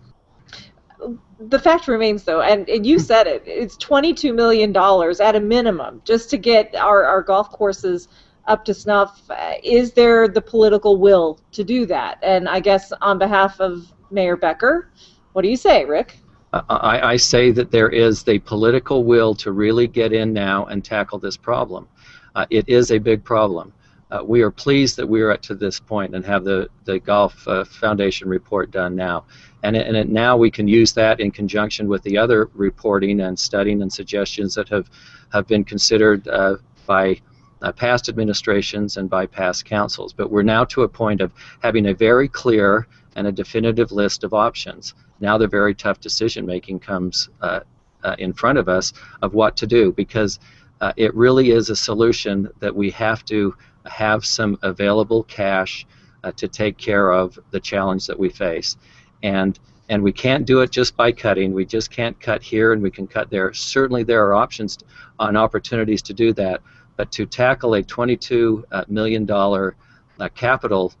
the 1.37 1.59
fact 1.59 1.87
remains 1.87 2.23
though 2.23 2.41
and, 2.41 2.69
and 2.69 2.85
you 2.85 2.97
said 2.97 3.27
it 3.27 3.43
it's 3.45 3.75
22 3.77 4.33
million 4.33 4.71
dollars 4.71 5.19
at 5.19 5.35
a 5.35 5.39
minimum 5.39 6.01
just 6.05 6.29
to 6.29 6.37
get 6.37 6.73
our, 6.75 7.03
our 7.03 7.21
golf 7.21 7.49
courses 7.49 8.07
up 8.47 8.65
to 8.65 8.73
snuff. 8.73 9.21
Uh, 9.29 9.53
is 9.63 9.93
there 9.93 10.27
the 10.27 10.41
political 10.41 10.97
will 10.97 11.39
to 11.51 11.63
do 11.63 11.85
that? 11.87 12.19
And 12.21 12.47
I 12.47 12.59
guess 12.59 12.91
on 13.01 13.17
behalf 13.17 13.59
of 13.59 13.91
Mayor 14.11 14.37
Becker, 14.37 14.91
what 15.33 15.41
do 15.41 15.49
you 15.49 15.57
say, 15.57 15.85
Rick? 15.85 16.19
I, 16.53 17.11
I 17.11 17.17
say 17.17 17.51
that 17.51 17.71
there 17.71 17.89
is 17.89 18.23
the 18.23 18.39
political 18.39 19.03
will 19.03 19.35
to 19.35 19.51
really 19.51 19.87
get 19.87 20.13
in 20.13 20.31
now 20.31 20.65
and 20.65 20.85
tackle 20.85 21.19
this 21.19 21.35
problem. 21.35 21.87
Uh, 22.33 22.45
it 22.49 22.69
is 22.69 22.91
a 22.91 22.97
big 22.97 23.23
problem. 23.23 23.73
Uh, 24.09 24.23
we 24.23 24.41
are 24.41 24.51
pleased 24.51 24.95
that 24.95 25.07
we 25.07 25.21
are 25.21 25.31
at 25.31 25.41
to 25.41 25.55
this 25.55 25.79
point 25.79 26.15
and 26.15 26.25
have 26.25 26.45
the, 26.45 26.69
the 26.85 26.99
Golf 26.99 27.45
uh, 27.47 27.65
Foundation 27.65 28.29
report 28.29 28.71
done 28.71 28.95
now. 28.95 29.25
And, 29.65 29.75
it, 29.75 29.87
and 29.87 29.97
it, 29.97 30.09
now 30.09 30.37
we 30.37 30.51
can 30.51 30.67
use 30.67 30.93
that 30.93 31.19
in 31.19 31.31
conjunction 31.31 31.87
with 31.87 32.03
the 32.03 32.19
other 32.19 32.51
reporting 32.53 33.19
and 33.21 33.37
studying 33.37 33.81
and 33.81 33.91
suggestions 33.91 34.53
that 34.53 34.69
have, 34.69 34.91
have 35.33 35.47
been 35.47 35.63
considered 35.63 36.27
uh, 36.27 36.57
by 36.85 37.19
uh, 37.63 37.71
past 37.71 38.07
administrations 38.07 38.97
and 38.97 39.09
by 39.09 39.25
past 39.25 39.65
councils. 39.65 40.13
But 40.13 40.29
we're 40.29 40.43
now 40.43 40.65
to 40.65 40.83
a 40.83 40.87
point 40.87 41.19
of 41.19 41.31
having 41.63 41.87
a 41.87 41.95
very 41.95 42.27
clear 42.27 42.87
and 43.15 43.25
a 43.25 43.31
definitive 43.31 43.91
list 43.91 44.23
of 44.23 44.35
options. 44.35 44.93
Now 45.19 45.35
the 45.39 45.47
very 45.47 45.73
tough 45.73 45.99
decision 45.99 46.45
making 46.45 46.81
comes 46.81 47.29
uh, 47.41 47.61
uh, 48.03 48.15
in 48.19 48.33
front 48.33 48.59
of 48.59 48.69
us 48.69 48.93
of 49.23 49.33
what 49.33 49.57
to 49.57 49.65
do 49.65 49.91
because 49.93 50.37
uh, 50.79 50.93
it 50.95 51.15
really 51.15 51.49
is 51.49 51.71
a 51.71 51.75
solution 51.75 52.49
that 52.59 52.75
we 52.75 52.91
have 52.91 53.25
to 53.25 53.55
have 53.85 54.25
some 54.25 54.59
available 54.61 55.23
cash 55.23 55.87
uh, 56.23 56.31
to 56.33 56.47
take 56.47 56.77
care 56.77 57.11
of 57.11 57.39
the 57.49 57.59
challenge 57.59 58.05
that 58.05 58.19
we 58.19 58.29
face. 58.29 58.77
And 59.25 59.59
and 59.89 60.01
we 60.01 60.11
can't 60.11 60.45
do 60.45 60.61
it 60.61 60.71
just 60.71 60.95
by 60.95 61.11
cutting. 61.11 61.53
We 61.53 61.65
just 61.65 61.91
can't 61.91 62.19
cut 62.19 62.41
here 62.41 62.73
and 62.73 62.81
we 62.81 62.89
can 62.89 63.05
cut 63.05 63.29
there. 63.29 63.53
Certainly 63.53 64.03
there 64.03 64.25
are 64.25 64.33
options 64.33 64.79
and 65.19 65.37
opportunities 65.37 66.01
to 66.03 66.13
do 66.13 66.33
that, 66.33 66.61
but 66.97 67.11
to 67.11 67.25
tackle 67.27 67.75
a 67.75 67.83
$22 67.83 68.63
uh, 68.71 69.71
uh, 70.19 70.29
capital 70.29 70.93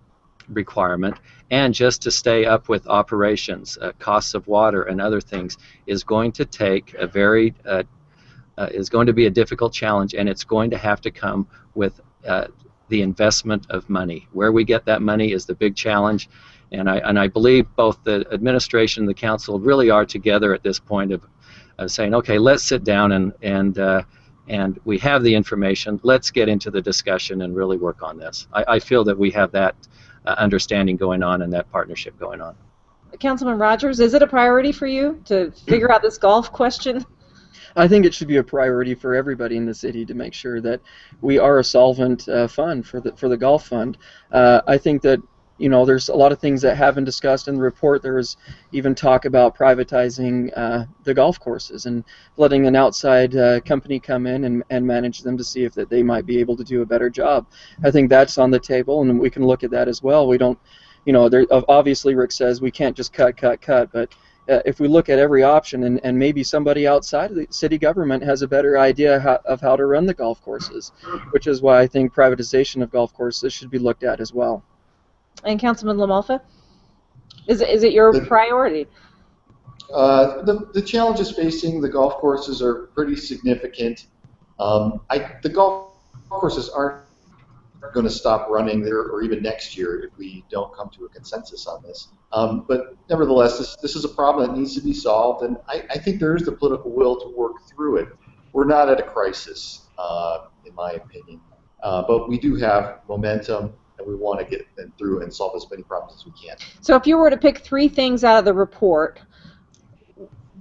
requirement 0.49 1.17
and 1.51 1.73
just 1.73 2.01
to 2.03 2.11
stay 2.11 2.45
up 2.45 2.69
with 2.69 2.87
operations, 2.87 3.77
uh, 3.81 3.91
costs 3.99 4.33
of 4.33 4.47
water, 4.47 4.83
and 4.83 4.99
other 5.01 5.21
things 5.21 5.57
is 5.87 6.03
going 6.03 6.31
to 6.33 6.45
take 6.45 6.93
a 6.95 7.07
very 7.07 7.53
uh, 7.65 7.83
uh, 8.57 8.69
is 8.71 8.89
going 8.89 9.05
to 9.05 9.13
be 9.13 9.25
a 9.25 9.29
difficult 9.29 9.73
challenge, 9.73 10.13
and 10.13 10.29
it's 10.29 10.43
going 10.43 10.69
to 10.69 10.77
have 10.77 11.01
to 11.01 11.11
come 11.11 11.45
with 11.75 11.99
uh, 12.25 12.47
the 12.89 13.01
investment 13.01 13.65
of 13.69 13.89
money. 13.89 14.27
Where 14.31 14.51
we 14.51 14.63
get 14.63 14.85
that 14.85 15.01
money 15.01 15.33
is 15.33 15.45
the 15.45 15.55
big 15.55 15.75
challenge, 15.75 16.29
and 16.75 16.89
I 16.89 16.97
and 16.97 17.17
I 17.17 17.27
believe 17.27 17.65
both 17.75 18.03
the 18.03 18.25
administration 18.31 19.03
and 19.03 19.09
the 19.09 19.13
council 19.13 19.59
really 19.59 19.89
are 19.89 20.05
together 20.05 20.53
at 20.53 20.63
this 20.63 20.79
point 20.79 21.11
of, 21.11 21.23
of 21.77 21.91
saying, 21.91 22.13
okay, 22.13 22.37
let's 22.37 22.63
sit 22.63 22.83
down 22.83 23.11
and 23.13 23.33
and 23.41 23.79
uh, 23.79 24.03
and 24.47 24.79
we 24.85 24.97
have 24.99 25.23
the 25.23 25.33
information. 25.33 25.99
Let's 26.03 26.29
get 26.31 26.49
into 26.49 26.69
the 26.69 26.81
discussion 26.81 27.41
and 27.41 27.55
really 27.55 27.77
work 27.77 28.03
on 28.03 28.17
this. 28.17 28.47
I, 28.53 28.65
I 28.67 28.79
feel 28.79 29.03
that 29.05 29.17
we 29.17 29.31
have 29.31 29.51
that 29.53 29.75
uh, 30.25 30.35
understanding 30.37 30.97
going 30.97 31.23
on 31.23 31.41
and 31.41 31.51
that 31.53 31.71
partnership 31.71 32.17
going 32.19 32.41
on. 32.41 32.55
Councilman 33.19 33.57
Rogers, 33.57 33.99
is 33.99 34.13
it 34.13 34.21
a 34.21 34.27
priority 34.27 34.71
for 34.71 34.87
you 34.87 35.21
to 35.25 35.51
figure 35.51 35.91
out 35.91 36.01
this 36.01 36.17
golf 36.17 36.51
question? 36.51 37.05
I 37.77 37.87
think 37.87 38.05
it 38.05 38.13
should 38.13 38.27
be 38.27 38.37
a 38.37 38.43
priority 38.43 38.95
for 38.95 39.15
everybody 39.15 39.57
in 39.57 39.65
the 39.65 39.73
city 39.73 40.05
to 40.05 40.13
make 40.13 40.33
sure 40.33 40.61
that 40.61 40.81
we 41.21 41.37
are 41.39 41.59
a 41.59 41.63
solvent 41.63 42.27
uh, 42.27 42.47
fund 42.47 42.85
for 42.85 42.99
the 43.01 43.11
for 43.13 43.29
the 43.29 43.37
golf 43.37 43.67
fund. 43.67 43.97
Uh, 44.31 44.61
I 44.67 44.77
think 44.77 45.01
that 45.03 45.19
you 45.57 45.69
know 45.69 45.85
there's 45.85 46.09
a 46.09 46.15
lot 46.15 46.31
of 46.31 46.39
things 46.39 46.61
that 46.61 46.75
haven't 46.75 47.05
discussed 47.05 47.47
in 47.47 47.55
the 47.55 47.61
report. 47.61 48.01
There 48.01 48.15
was 48.15 48.37
even 48.71 48.93
talk 48.93 49.25
about 49.25 49.57
privatizing 49.57 50.51
uh, 50.55 50.85
the 51.03 51.13
golf 51.13 51.39
courses 51.39 51.85
and 51.85 52.03
letting 52.37 52.67
an 52.67 52.75
outside 52.75 53.35
uh, 53.35 53.61
company 53.61 53.99
come 53.99 54.27
in 54.27 54.43
and, 54.43 54.63
and 54.69 54.85
manage 54.85 55.21
them 55.21 55.37
to 55.37 55.43
see 55.43 55.63
if 55.63 55.73
that 55.75 55.89
they 55.89 56.03
might 56.03 56.25
be 56.25 56.39
able 56.39 56.57
to 56.57 56.63
do 56.63 56.81
a 56.81 56.85
better 56.85 57.09
job. 57.09 57.45
I 57.83 57.91
think 57.91 58.09
that's 58.09 58.37
on 58.37 58.51
the 58.51 58.59
table, 58.59 59.01
and 59.01 59.19
we 59.19 59.29
can 59.29 59.45
look 59.45 59.63
at 59.63 59.71
that 59.71 59.87
as 59.87 60.03
well. 60.03 60.27
We 60.27 60.37
don't, 60.37 60.59
you 61.05 61.13
know, 61.13 61.29
there 61.29 61.45
obviously 61.51 62.15
Rick 62.15 62.31
says 62.31 62.61
we 62.61 62.71
can't 62.71 62.97
just 62.97 63.13
cut, 63.13 63.37
cut, 63.37 63.61
cut, 63.61 63.91
but 63.93 64.13
uh, 64.49 64.59
if 64.65 64.79
we 64.79 64.87
look 64.87 65.09
at 65.09 65.19
every 65.19 65.41
option 65.41 65.85
and, 65.85 65.99
and 66.03 66.17
maybe 66.17 66.43
somebody 66.43 66.87
outside 66.87 67.31
of 67.31 67.37
the 67.37 67.47
city 67.49 67.77
government 67.77 68.21
has 68.23 68.41
a 68.41 68.47
better 68.47 68.77
idea 68.77 69.19
how, 69.19 69.39
of 69.45 69.59
how 69.61 69.75
to 69.75 69.85
run 69.85 70.05
the 70.05 70.13
golf 70.13 70.41
courses, 70.43 70.91
which 71.31 71.47
is 71.47 71.61
why 71.61 71.79
I 71.79 71.87
think 71.87 72.13
privatization 72.13 72.83
of 72.83 72.91
golf 72.91 73.13
courses 73.13 73.53
should 73.53 73.71
be 73.71 73.79
looked 73.79 74.03
at 74.03 74.19
as 74.19 74.33
well. 74.33 74.63
And 75.43 75.59
Councilman 75.59 75.97
LaMalfa, 75.97 76.41
is 77.47 77.61
it, 77.61 77.69
is 77.69 77.83
it 77.83 77.93
your 77.93 78.11
the, 78.13 78.21
priority? 78.21 78.87
Uh, 79.93 80.41
the, 80.43 80.69
the 80.73 80.81
challenges 80.81 81.31
facing 81.31 81.81
the 81.81 81.89
golf 81.89 82.15
courses 82.15 82.61
are 82.61 82.87
pretty 82.87 83.15
significant. 83.15 84.07
Um, 84.59 85.01
I, 85.09 85.35
the 85.43 85.49
golf 85.49 85.91
courses 86.29 86.69
aren't 86.69 87.05
going 87.93 88.05
to 88.05 88.11
stop 88.11 88.49
running 88.49 88.81
there 88.81 88.99
or 88.99 89.21
even 89.21 89.43
next 89.43 89.77
year 89.77 90.03
if 90.03 90.17
we 90.17 90.43
don't 90.49 90.73
come 90.75 90.89
to 90.89 91.05
a 91.05 91.09
consensus 91.09 91.67
on 91.67 91.83
this. 91.83 92.07
Um, 92.33 92.65
but 92.67 92.95
nevertheless, 93.09 93.59
this, 93.59 93.75
this 93.77 93.95
is 93.95 94.03
a 94.05 94.09
problem 94.09 94.47
that 94.47 94.57
needs 94.57 94.73
to 94.75 94.81
be 94.81 94.93
solved, 94.93 95.43
and 95.43 95.57
I, 95.67 95.83
I 95.89 95.97
think 95.99 96.19
there 96.19 96.35
is 96.35 96.43
the 96.43 96.51
political 96.51 96.91
will 96.91 97.19
to 97.21 97.27
work 97.29 97.67
through 97.69 97.97
it. 97.97 98.09
We're 98.53 98.65
not 98.65 98.89
at 98.89 98.99
a 98.99 99.03
crisis, 99.03 99.87
uh, 99.97 100.47
in 100.65 100.73
my 100.73 100.93
opinion, 100.93 101.39
uh, 101.83 102.03
but 102.07 102.27
we 102.27 102.39
do 102.39 102.55
have 102.55 103.01
momentum, 103.07 103.73
and 103.97 104.07
we 104.07 104.15
want 104.15 104.39
to 104.39 104.45
get 104.45 104.63
them 104.75 104.93
through 104.97 105.21
and 105.21 105.33
solve 105.33 105.53
as 105.55 105.65
many 105.69 105.83
problems 105.83 106.19
as 106.19 106.25
we 106.25 106.31
can. 106.31 106.57
So, 106.81 106.95
if 106.95 107.07
you 107.07 107.17
were 107.17 107.29
to 107.29 107.37
pick 107.37 107.59
three 107.59 107.87
things 107.87 108.23
out 108.23 108.37
of 108.37 108.45
the 108.45 108.53
report 108.53 109.21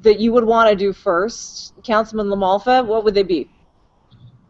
that 0.02 0.20
you 0.20 0.32
would 0.32 0.44
want 0.44 0.70
to 0.70 0.76
do 0.76 0.92
first, 0.92 1.74
Councilman 1.82 2.26
LaMalfa, 2.26 2.86
what 2.86 3.04
would 3.04 3.14
they 3.14 3.22
be? 3.22 3.50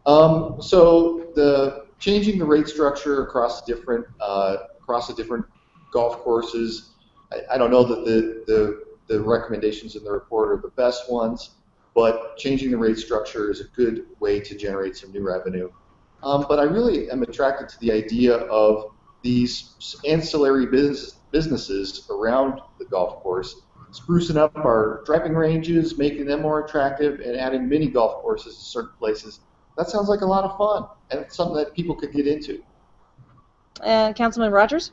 Um, 0.06 0.60
so 0.60 1.32
the 1.34 1.86
changing 1.98 2.38
the 2.38 2.44
rate 2.44 2.68
structure 2.68 3.22
across 3.22 3.64
different 3.64 4.06
uh, 4.20 4.56
across 4.78 5.08
the 5.08 5.14
different 5.14 5.46
golf 5.92 6.18
courses. 6.18 6.90
I, 7.32 7.54
I 7.54 7.58
don't 7.58 7.70
know 7.70 7.84
that 7.84 8.04
the, 8.04 8.44
the 8.46 8.84
the 9.06 9.20
recommendations 9.20 9.96
in 9.96 10.04
the 10.04 10.10
report 10.10 10.50
are 10.50 10.60
the 10.60 10.68
best 10.76 11.10
ones, 11.10 11.50
but 11.94 12.36
changing 12.36 12.70
the 12.70 12.78
rate 12.78 12.98
structure 12.98 13.50
is 13.50 13.60
a 13.60 13.68
good 13.76 14.06
way 14.20 14.40
to 14.40 14.56
generate 14.56 14.96
some 14.96 15.12
new 15.12 15.26
revenue. 15.26 15.70
Um, 16.24 16.46
but 16.48 16.58
I 16.58 16.64
really 16.64 17.10
am 17.10 17.22
attracted 17.22 17.68
to 17.68 17.80
the 17.80 17.92
idea 17.92 18.36
of 18.36 18.92
these 19.22 19.96
ancillary 20.06 20.66
business, 20.66 21.20
businesses 21.30 22.08
around 22.10 22.60
the 22.78 22.84
golf 22.86 23.22
course, 23.22 23.62
sprucing 23.92 24.36
up 24.36 24.56
our 24.56 25.02
driving 25.06 25.34
ranges, 25.34 25.98
making 25.98 26.26
them 26.26 26.42
more 26.42 26.64
attractive, 26.64 27.20
and 27.20 27.36
adding 27.36 27.68
mini 27.68 27.88
golf 27.88 28.22
courses 28.22 28.56
to 28.56 28.62
certain 28.64 28.96
places 28.98 29.40
that 29.76 29.90
sounds 29.90 30.08
like 30.08 30.20
a 30.20 30.26
lot 30.26 30.44
of 30.44 30.56
fun, 30.56 30.88
and 31.10 31.20
it's 31.20 31.36
something 31.36 31.56
that 31.56 31.74
people 31.74 31.94
could 31.94 32.12
get 32.12 32.26
into. 32.26 32.62
And 33.82 34.14
Councilman 34.14 34.52
Rogers? 34.52 34.92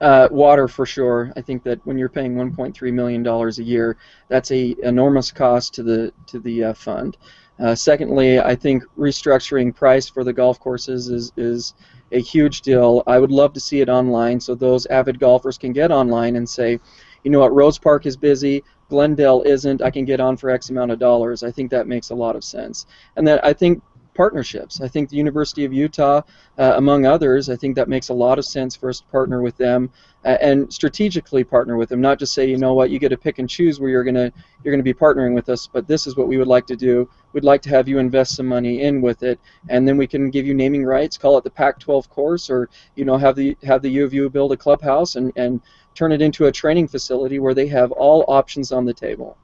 Uh, 0.00 0.28
water 0.30 0.68
for 0.68 0.86
sure. 0.86 1.32
I 1.36 1.40
think 1.40 1.62
that 1.64 1.84
when 1.84 1.98
you're 1.98 2.08
paying 2.08 2.34
1.3 2.34 2.92
million 2.92 3.22
dollars 3.22 3.58
a 3.58 3.62
year, 3.62 3.96
that's 4.28 4.50
a 4.50 4.74
enormous 4.82 5.30
cost 5.30 5.74
to 5.74 5.82
the 5.82 6.12
to 6.26 6.38
the 6.38 6.64
uh, 6.64 6.74
fund. 6.74 7.16
Uh, 7.58 7.74
secondly, 7.74 8.40
I 8.40 8.54
think 8.54 8.84
restructuring 8.98 9.74
price 9.74 10.08
for 10.08 10.24
the 10.24 10.32
golf 10.32 10.58
courses 10.58 11.08
is 11.08 11.32
is 11.36 11.74
a 12.12 12.20
huge 12.20 12.62
deal. 12.62 13.02
I 13.06 13.18
would 13.18 13.30
love 13.30 13.52
to 13.52 13.60
see 13.60 13.80
it 13.80 13.88
online 13.88 14.40
so 14.40 14.54
those 14.54 14.86
avid 14.86 15.20
golfers 15.20 15.58
can 15.58 15.72
get 15.72 15.92
online 15.92 16.36
and 16.36 16.48
say, 16.48 16.80
you 17.22 17.30
know 17.30 17.40
what, 17.40 17.54
Rose 17.54 17.78
Park 17.78 18.06
is 18.06 18.16
busy. 18.16 18.64
Glendale 18.88 19.42
isn't. 19.42 19.82
I 19.82 19.90
can 19.90 20.04
get 20.04 20.20
on 20.20 20.36
for 20.36 20.50
X 20.50 20.70
amount 20.70 20.90
of 20.90 20.98
dollars. 20.98 21.42
I 21.42 21.50
think 21.50 21.70
that 21.70 21.86
makes 21.86 22.10
a 22.10 22.14
lot 22.14 22.34
of 22.34 22.42
sense. 22.42 22.86
And 23.16 23.26
that 23.28 23.44
I 23.44 23.52
think 23.52 23.82
partnerships. 24.20 24.82
I 24.82 24.88
think 24.88 25.08
the 25.08 25.16
University 25.16 25.64
of 25.64 25.72
Utah, 25.72 26.20
uh, 26.58 26.74
among 26.76 27.06
others, 27.06 27.48
I 27.48 27.56
think 27.56 27.74
that 27.76 27.88
makes 27.88 28.10
a 28.10 28.12
lot 28.12 28.38
of 28.38 28.44
sense 28.44 28.76
for 28.76 28.90
us 28.90 29.00
to 29.00 29.06
partner 29.06 29.40
with 29.40 29.56
them 29.56 29.90
uh, 30.26 30.36
and 30.42 30.70
strategically 30.70 31.42
partner 31.42 31.78
with 31.78 31.88
them. 31.88 32.02
Not 32.02 32.18
just 32.18 32.34
say, 32.34 32.46
you 32.46 32.58
know 32.58 32.74
what, 32.74 32.90
you 32.90 32.98
get 32.98 33.08
to 33.08 33.16
pick 33.16 33.38
and 33.38 33.48
choose 33.48 33.80
where 33.80 33.88
you're 33.88 34.04
gonna 34.04 34.30
you're 34.62 34.74
gonna 34.74 34.82
be 34.82 34.92
partnering 34.92 35.32
with 35.34 35.48
us, 35.48 35.66
but 35.66 35.88
this 35.88 36.06
is 36.06 36.18
what 36.18 36.28
we 36.28 36.36
would 36.36 36.48
like 36.48 36.66
to 36.66 36.76
do. 36.76 37.08
We'd 37.32 37.44
like 37.44 37.62
to 37.62 37.70
have 37.70 37.88
you 37.88 37.98
invest 37.98 38.36
some 38.36 38.44
money 38.44 38.82
in 38.82 39.00
with 39.00 39.22
it, 39.22 39.40
and 39.70 39.88
then 39.88 39.96
we 39.96 40.06
can 40.06 40.28
give 40.28 40.46
you 40.46 40.52
naming 40.52 40.84
rights, 40.84 41.16
call 41.16 41.38
it 41.38 41.44
the 41.44 41.56
Pac-12 41.62 42.10
course, 42.10 42.50
or 42.50 42.68
you 42.96 43.06
know 43.06 43.16
have 43.16 43.36
the 43.36 43.56
have 43.62 43.80
the 43.80 43.88
U 44.00 44.04
of 44.04 44.12
U 44.12 44.28
build 44.28 44.52
a 44.52 44.56
clubhouse 44.58 45.16
and 45.16 45.32
and 45.36 45.62
turn 45.94 46.12
it 46.12 46.20
into 46.20 46.44
a 46.44 46.52
training 46.52 46.88
facility 46.88 47.38
where 47.38 47.54
they 47.54 47.68
have 47.68 47.90
all 47.92 48.26
options 48.28 48.70
on 48.70 48.84
the 48.84 48.92
table. 48.92 49.38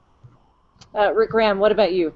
Uh, 0.94 1.14
Rick 1.14 1.30
Graham, 1.30 1.58
what 1.58 1.72
about 1.72 1.94
you? 1.94 2.12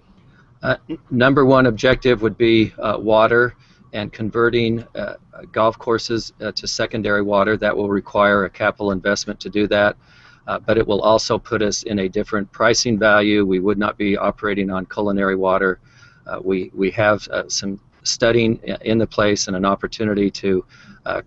Uh, 0.63 0.77
number 1.11 1.45
one 1.47 1.67
objective 1.67 2.21
would 2.23 2.37
be 2.37 2.73
uh, 2.79 2.97
water 2.99 3.55
and 3.93 4.13
converting 4.13 4.85
uh, 4.95 5.15
golf 5.53 5.79
courses 5.79 6.33
uh, 6.41 6.53
to 6.53 6.67
secondary 6.67 7.23
water. 7.23 7.57
That 7.57 7.77
will 7.77 7.89
require 7.89 8.45
a 8.45 8.51
capital 8.51 8.93
investment 8.93 9.41
to 9.41 9.49
do 9.49 9.67
that, 9.69 9.97
uh, 10.47 10.59
but 10.59 10.77
it 10.77 10.87
will 10.87 11.01
also 11.01 11.39
put 11.39 11.63
us 11.63 11.83
in 11.85 12.01
a 12.01 12.09
different 12.09 12.51
pricing 12.53 12.99
value. 12.99 13.45
We 13.47 13.59
would 13.59 13.79
not 13.79 13.97
be 13.97 14.17
operating 14.17 14.71
on 14.71 14.87
culinary 14.87 15.37
water. 15.37 15.81
Uh, 16.27 16.41
we, 16.45 16.71
we 16.75 16.91
have 16.91 17.27
some 17.49 17.81
studying 18.03 18.61
in 18.83 18.99
the 18.99 19.07
place 19.07 19.49
and 19.49 19.57
an 19.57 19.65
opportunity 19.65 20.31
to 20.31 20.65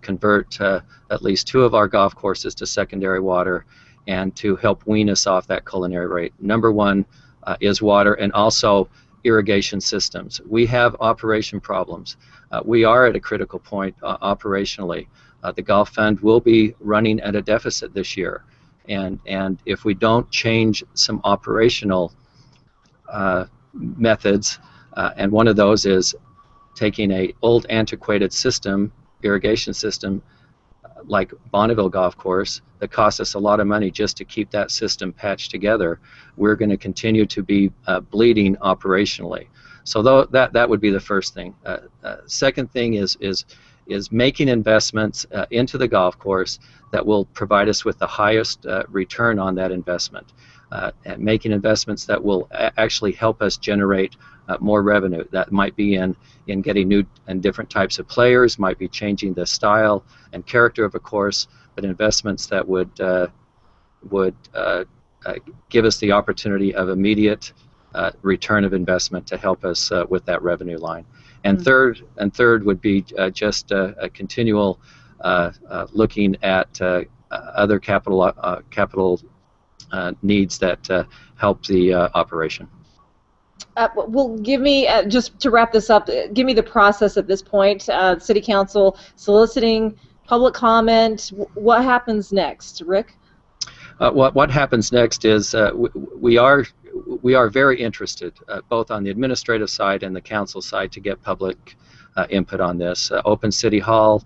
convert 0.00 0.60
at 0.60 1.22
least 1.22 1.46
two 1.46 1.62
of 1.62 1.74
our 1.74 1.88
golf 1.88 2.14
courses 2.14 2.54
to 2.54 2.66
secondary 2.66 3.20
water 3.20 3.66
and 4.06 4.34
to 4.36 4.56
help 4.56 4.86
wean 4.86 5.10
us 5.10 5.26
off 5.26 5.46
that 5.48 5.66
culinary 5.68 6.06
rate. 6.06 6.32
Number 6.40 6.72
one 6.72 7.04
is 7.60 7.82
water 7.82 8.14
and 8.14 8.32
also 8.32 8.88
irrigation 9.24 9.80
systems. 9.80 10.40
We 10.46 10.66
have 10.66 10.96
operation 11.00 11.60
problems. 11.60 12.16
Uh, 12.52 12.60
we 12.64 12.84
are 12.84 13.06
at 13.06 13.16
a 13.16 13.20
critical 13.20 13.58
point 13.58 13.96
uh, 14.02 14.18
operationally. 14.18 15.08
Uh, 15.42 15.52
the 15.52 15.62
Golf 15.62 15.90
Fund 15.90 16.20
will 16.20 16.40
be 16.40 16.74
running 16.80 17.20
at 17.20 17.34
a 17.34 17.42
deficit 17.42 17.92
this 17.94 18.16
year. 18.16 18.44
and 18.88 19.18
and 19.26 19.58
if 19.64 19.84
we 19.84 19.94
don't 19.94 20.30
change 20.30 20.84
some 20.94 21.20
operational 21.24 22.12
uh, 23.08 23.46
methods, 23.72 24.58
uh, 24.94 25.10
and 25.16 25.32
one 25.32 25.48
of 25.48 25.56
those 25.56 25.86
is 25.86 26.14
taking 26.74 27.10
a 27.10 27.32
old 27.42 27.66
antiquated 27.70 28.32
system, 28.32 28.92
irrigation 29.22 29.72
system, 29.74 30.22
like 31.06 31.32
Bonneville 31.50 31.88
Golf 31.88 32.16
Course, 32.16 32.62
that 32.78 32.90
costs 32.90 33.20
us 33.20 33.34
a 33.34 33.38
lot 33.38 33.60
of 33.60 33.66
money 33.66 33.90
just 33.90 34.16
to 34.18 34.24
keep 34.24 34.50
that 34.50 34.70
system 34.70 35.12
patched 35.12 35.50
together. 35.50 36.00
We're 36.36 36.56
going 36.56 36.70
to 36.70 36.76
continue 36.76 37.26
to 37.26 37.42
be 37.42 37.72
uh, 37.86 38.00
bleeding 38.00 38.56
operationally. 38.56 39.48
So 39.84 40.02
though, 40.02 40.24
that 40.26 40.52
that 40.54 40.68
would 40.68 40.80
be 40.80 40.90
the 40.90 41.00
first 41.00 41.34
thing. 41.34 41.54
Uh, 41.64 41.78
uh, 42.02 42.16
second 42.26 42.70
thing 42.72 42.94
is 42.94 43.16
is 43.20 43.44
is 43.86 44.10
making 44.10 44.48
investments 44.48 45.26
uh, 45.32 45.44
into 45.50 45.76
the 45.76 45.86
golf 45.86 46.18
course 46.18 46.58
that 46.90 47.04
will 47.04 47.26
provide 47.26 47.68
us 47.68 47.84
with 47.84 47.98
the 47.98 48.06
highest 48.06 48.64
uh, 48.66 48.82
return 48.88 49.38
on 49.38 49.54
that 49.54 49.70
investment. 49.70 50.32
Uh, 50.72 50.90
making 51.18 51.52
investments 51.52 52.04
that 52.04 52.22
will 52.22 52.48
actually 52.52 53.12
help 53.12 53.40
us 53.40 53.56
generate 53.56 54.16
uh, 54.48 54.56
more 54.60 54.82
revenue. 54.82 55.24
That 55.30 55.52
might 55.52 55.76
be 55.76 55.94
in, 55.94 56.16
in 56.48 56.62
getting 56.62 56.88
new 56.88 57.04
and 57.28 57.42
different 57.42 57.70
types 57.70 57.98
of 57.98 58.08
players, 58.08 58.58
might 58.58 58.78
be 58.78 58.88
changing 58.88 59.34
the 59.34 59.46
style 59.46 60.04
and 60.32 60.44
character 60.46 60.84
of 60.84 60.94
a 60.94 60.98
course, 60.98 61.46
but 61.74 61.84
investments 61.84 62.46
that 62.46 62.66
would 62.66 62.90
uh, 63.00 63.28
would 64.10 64.34
uh, 64.54 64.84
uh, 65.24 65.34
give 65.70 65.84
us 65.84 65.98
the 65.98 66.12
opportunity 66.12 66.74
of 66.74 66.88
immediate 66.88 67.52
uh, 67.94 68.10
return 68.22 68.64
of 68.64 68.74
investment 68.74 69.26
to 69.28 69.36
help 69.36 69.64
us 69.64 69.92
with 70.08 70.24
that 70.26 70.42
revenue 70.42 70.78
line. 70.78 71.06
And 71.44 71.56
mm-hmm. 71.56 71.64
third, 71.64 72.02
and 72.16 72.34
third 72.34 72.64
would 72.64 72.80
be 72.80 73.04
just 73.32 73.70
a, 73.70 73.94
a 73.98 74.08
continual 74.08 74.80
looking 75.92 76.36
at 76.42 76.80
other 77.30 77.78
capital 77.78 78.62
capital 78.70 79.20
Uh, 79.94 80.12
needs 80.22 80.58
that 80.58 80.90
uh, 80.90 81.04
help 81.36 81.64
the 81.66 81.94
uh, 81.94 82.08
operation. 82.14 82.66
Uh, 83.76 83.88
well, 83.94 84.36
give 84.38 84.60
me 84.60 84.88
uh, 84.88 85.04
just 85.04 85.38
to 85.38 85.50
wrap 85.50 85.70
this 85.70 85.88
up. 85.88 86.08
Uh, 86.08 86.26
give 86.32 86.46
me 86.46 86.52
the 86.52 86.68
process 86.76 87.16
at 87.16 87.26
this 87.28 87.40
point. 87.40 87.88
Uh, 87.88 88.18
City 88.18 88.40
Council 88.40 88.98
soliciting 89.14 89.96
public 90.26 90.52
comment. 90.52 91.30
What 91.54 91.84
happens 91.84 92.32
next, 92.32 92.82
Rick? 92.84 93.08
Uh, 94.00 94.10
what 94.10 94.34
What 94.34 94.50
happens 94.50 94.90
next 94.90 95.24
is 95.24 95.54
we, 95.74 95.88
we, 96.26 96.38
are 96.38 96.64
we 97.22 97.36
are 97.36 97.48
very 97.48 97.80
interested, 97.80 98.32
both 98.68 98.90
on 98.90 99.04
the 99.04 99.10
administrative 99.10 99.70
side 99.70 100.02
and 100.02 100.12
the 100.16 100.26
council 100.36 100.60
side, 100.60 100.90
to 100.90 101.00
get 101.00 101.22
public 101.22 101.76
input 102.30 102.60
on 102.60 102.78
this. 102.78 103.12
Open 103.24 103.52
City 103.52 103.78
Hall 103.78 104.24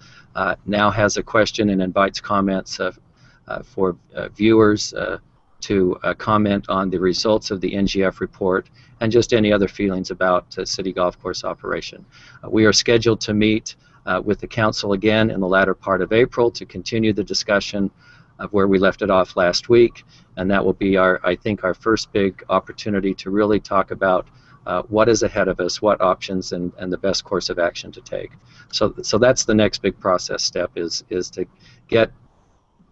now 0.65 0.91
has 0.91 1.19
a 1.19 1.23
question 1.23 1.69
and 1.69 1.83
invites 1.83 2.21
comments 2.23 2.81
for 3.75 3.97
viewers 4.35 4.95
to 5.61 5.99
uh, 6.03 6.15
comment 6.15 6.67
on 6.69 6.91
the 6.91 6.99
results 6.99 7.51
of 7.51 7.61
the 7.61 7.73
NGF 7.73 8.21
report 8.21 8.69
and 9.01 9.11
just 9.11 9.33
any 9.33 9.53
other 9.53 9.69
feelings 9.69 10.11
about 10.11 10.57
uh, 10.59 10.65
City 10.65 10.93
Golf 10.93 11.21
Course 11.21 11.45
operation. 11.45 12.05
Uh, 12.45 12.51
we 12.51 12.65
are 12.65 12.73
scheduled 12.73 13.21
to 13.23 13.35
meet 13.35 13.77
uh, 14.07 14.21
with 14.25 14.41
the 14.41 14.47
Council 14.47 14.93
again 14.93 15.31
in 15.31 15.41
the 15.41 15.49
latter 15.49 15.75
part 15.75 16.01
of 16.01 16.13
April 16.13 16.51
to 16.51 16.65
continue 16.65 17.13
the 17.13 17.25
discussion 17.25 17.91
of 18.39 18.53
where 18.53 18.69
we 18.69 18.79
left 18.79 19.03
it 19.03 19.11
off 19.11 19.37
last 19.37 19.69
week, 19.69 20.05
and 20.37 20.51
that 20.51 20.65
will 20.65 20.73
be 20.73 20.97
our, 20.97 21.21
I 21.25 21.35
think, 21.35 21.65
our 21.65 21.75
first 21.75 22.13
big 22.13 22.45
opportunity 22.49 23.13
to 23.15 23.31
really 23.31 23.59
talk 23.59 23.91
about 23.91 24.29
uh, 24.67 24.83
what 24.83 25.09
is 25.09 25.23
ahead 25.23 25.49
of 25.49 25.61
us, 25.61 25.83
what 25.83 26.01
options, 26.01 26.53
and, 26.53 26.73
and 26.79 26.93
the 26.93 26.99
best 26.99 27.25
course 27.25 27.49
of 27.49 27.59
action 27.59 27.91
to 27.93 28.01
take. 28.01 28.31
So, 28.71 28.95
so 29.03 29.19
that's 29.19 29.45
the 29.45 29.55
next 29.55 29.83
big 29.83 29.99
process 29.99 30.45
step 30.45 30.71
is 30.77 31.05
is 31.09 31.31
to 31.31 31.47
get 31.89 32.13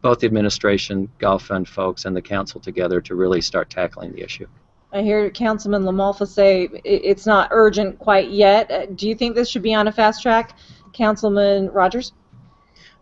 both 0.03 0.21
the 0.21 0.27
administration, 0.27 1.11
Golf 1.19 1.47
Fund 1.47 1.69
folks, 1.69 2.05
and 2.05 2.17
the 2.17 2.23
council 2.23 2.61
together 2.61 3.01
to 3.03 3.15
really 3.15 3.41
start 3.41 3.71
tackling 3.71 4.13
the 4.13 4.23
issue. 4.23 4.47
I 4.93 5.03
hear 5.03 5.29
Councilman 5.31 5.83
LaMalfa 5.83 6.27
say 6.27 6.69
it's 6.85 7.27
not 7.27 7.49
urgent 7.51 7.99
quite 7.99 8.31
yet. 8.31 8.71
Uh, 8.71 8.87
do 8.87 9.09
you 9.09 9.15
think 9.15 9.35
this 9.35 9.49
should 9.49 9.63
be 9.63 9.75
on 9.75 9.89
a 9.89 9.93
fast 9.93 10.23
track, 10.23 10.57
Councilman 10.93 11.71
Rogers? 11.71 12.13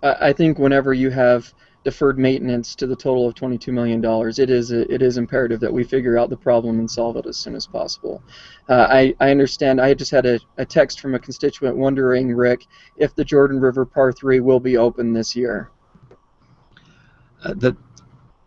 I 0.02 0.32
think 0.32 0.58
whenever 0.58 0.92
you 0.92 1.08
have 1.10 1.54
deferred 1.84 2.18
maintenance 2.18 2.74
to 2.74 2.86
the 2.86 2.96
total 2.96 3.28
of 3.28 3.34
$22 3.34 3.72
million, 3.72 4.02
it 4.38 4.50
is 4.50 4.70
it 4.70 5.02
is 5.02 5.18
imperative 5.18 5.60
that 5.60 5.72
we 5.72 5.84
figure 5.84 6.18
out 6.18 6.30
the 6.30 6.36
problem 6.36 6.78
and 6.78 6.90
solve 6.90 7.16
it 7.16 7.26
as 7.26 7.36
soon 7.36 7.54
as 7.54 7.66
possible. 7.66 8.22
Uh, 8.68 8.86
I, 8.90 9.14
I 9.20 9.30
understand. 9.30 9.80
I 9.80 9.94
just 9.94 10.10
had 10.10 10.26
a, 10.26 10.40
a 10.56 10.64
text 10.64 11.00
from 11.00 11.14
a 11.14 11.18
constituent 11.18 11.76
wondering, 11.76 12.34
Rick, 12.34 12.66
if 12.96 13.14
the 13.14 13.24
Jordan 13.24 13.60
River 13.60 13.84
Par 13.84 14.12
3 14.12 14.40
will 14.40 14.60
be 14.60 14.76
open 14.76 15.12
this 15.12 15.36
year. 15.36 15.70
Uh, 17.44 17.54
the 17.54 17.76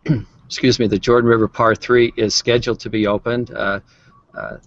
excuse 0.46 0.78
me, 0.78 0.86
the 0.86 0.98
Jordan 0.98 1.28
River 1.28 1.48
Par 1.48 1.74
3 1.74 2.12
is 2.16 2.34
scheduled 2.34 2.80
to 2.80 2.90
be 2.90 3.06
opened. 3.06 3.50
Uh, 3.50 3.80
uh, 4.34 4.58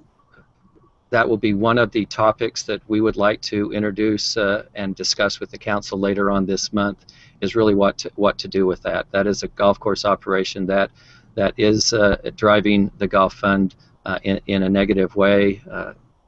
that 1.10 1.28
will 1.28 1.38
be 1.38 1.54
one 1.54 1.78
of 1.78 1.92
the 1.92 2.06
topics 2.06 2.64
that 2.64 2.82
we 2.88 3.02
would 3.02 3.18
like 3.18 3.42
to 3.42 3.74
introduce 3.74 4.38
uh, 4.38 4.66
and 4.76 4.96
discuss 4.96 5.40
with 5.40 5.52
the 5.52 5.58
council 5.58 6.00
later 6.00 6.32
on 6.32 6.46
this 6.46 6.72
month. 6.72 7.06
Is 7.42 7.56
really 7.56 7.74
what 7.74 7.98
to, 8.00 8.12
what 8.16 8.38
to 8.38 8.48
do 8.48 8.68
with 8.68 8.84
that. 8.84 9.08
That 9.12 9.26
is 9.26 9.42
a 9.42 9.48
golf 9.48 9.80
course 9.80 10.06
operation 10.06 10.68
that 10.68 10.92
that 11.34 11.56
is 11.58 11.92
uh, 11.92 12.18
driving 12.36 12.92
the 13.00 13.08
golf 13.08 13.34
fund 13.34 13.76
uh, 14.06 14.20
in, 14.24 14.40
in 14.46 14.64
a 14.64 14.70
negative 14.70 15.16
way. 15.16 15.62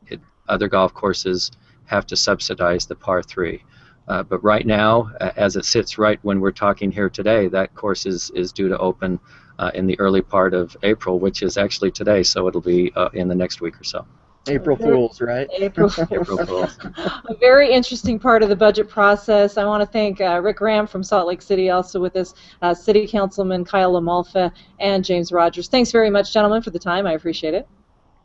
It, 0.08 0.20
other 0.50 0.68
golf 0.68 0.94
courses 0.94 1.52
have 1.86 2.08
to 2.08 2.16
subsidize 2.16 2.88
the 2.88 2.96
par 2.96 3.22
three. 3.22 3.64
Uh, 4.08 4.24
but 4.24 4.44
right 4.44 4.66
now, 4.66 5.12
as 5.20 5.56
it 5.56 5.66
sits 5.66 5.98
right 5.98 6.20
when 6.24 6.40
we're 6.40 6.52
talking 6.52 6.92
here 6.92 7.10
today, 7.10 7.48
that 7.48 7.74
course 7.74 8.06
is, 8.06 8.32
is 8.32 8.52
due 8.52 8.68
to 8.68 8.78
open 8.78 9.20
uh, 9.60 9.72
in 9.74 9.88
the 9.88 10.00
early 10.00 10.22
part 10.22 10.54
of 10.54 10.76
April, 10.84 11.20
which 11.20 11.42
is 11.42 11.58
actually 11.58 11.92
today, 11.92 12.24
so 12.24 12.48
it'll 12.48 12.62
be 12.62 12.92
uh, 12.96 13.10
in 13.14 13.28
the 13.28 13.36
next 13.36 13.62
week 13.62 13.80
or 13.80 13.84
so. 13.84 14.06
April 14.48 14.76
Fools, 14.76 15.22
right? 15.22 15.48
April 15.58 15.90
Fools. 15.90 16.78
a 16.98 17.36
very 17.40 17.72
interesting 17.72 18.20
part 18.20 18.44
of 18.44 18.50
the 18.50 18.56
budget 18.56 18.90
process. 18.90 19.58
I 19.58 19.66
want 19.66 19.82
to 19.82 19.88
thank 19.88 20.20
uh, 20.20 20.42
Rick 20.44 20.58
Graham 20.58 20.86
from 20.86 21.02
Salt 21.04 21.28
Lake 21.28 21.42
City, 21.42 21.70
also 21.70 22.02
with 22.02 22.16
us, 22.16 22.34
uh, 22.62 22.74
City 22.74 23.08
Councilman 23.08 23.64
Kyle 23.64 23.94
LaMalfa 23.94 24.52
and 24.80 25.04
James 25.06 25.32
Rogers. 25.32 25.70
Thanks 25.70 25.92
very 25.92 26.10
much, 26.10 26.34
gentlemen, 26.34 26.62
for 26.62 26.72
the 26.72 26.80
time. 26.80 27.08
I 27.08 27.14
appreciate 27.14 27.54
it. 27.54 27.68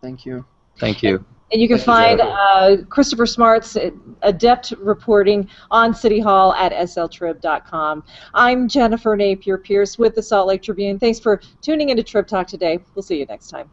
Thank 0.01 0.27
you. 0.27 0.45
Thank 0.79 1.03
you. 1.03 1.25
And 1.51 1.63
you 1.63 1.69
can 1.69 1.79
find 1.79 2.21
uh, 2.21 2.77
Christopher 2.91 3.25
Smart's 3.25 3.77
adept 4.23 4.73
reporting 4.79 5.49
on 5.71 5.95
City 5.95 6.21
Hall 6.21 6.53
at 6.53 6.73
sltrib.com. 6.73 8.05
I'm 8.35 8.69
Jennifer 8.69 9.17
Napier-Pearce 9.17 9.99
with 9.99 10.15
the 10.15 10.23
Salt 10.23 10.47
Lake 10.47 10.63
Tribune. 10.63 10.99
Thanks 10.99 11.19
for 11.19 11.41
tuning 11.63 11.89
into 11.89 12.03
Trib 12.03 12.27
Talk 12.27 12.49
today. 12.49 12.81
We'll 12.95 13.03
see 13.03 13.19
you 13.19 13.25
next 13.27 13.49
time. 13.49 13.71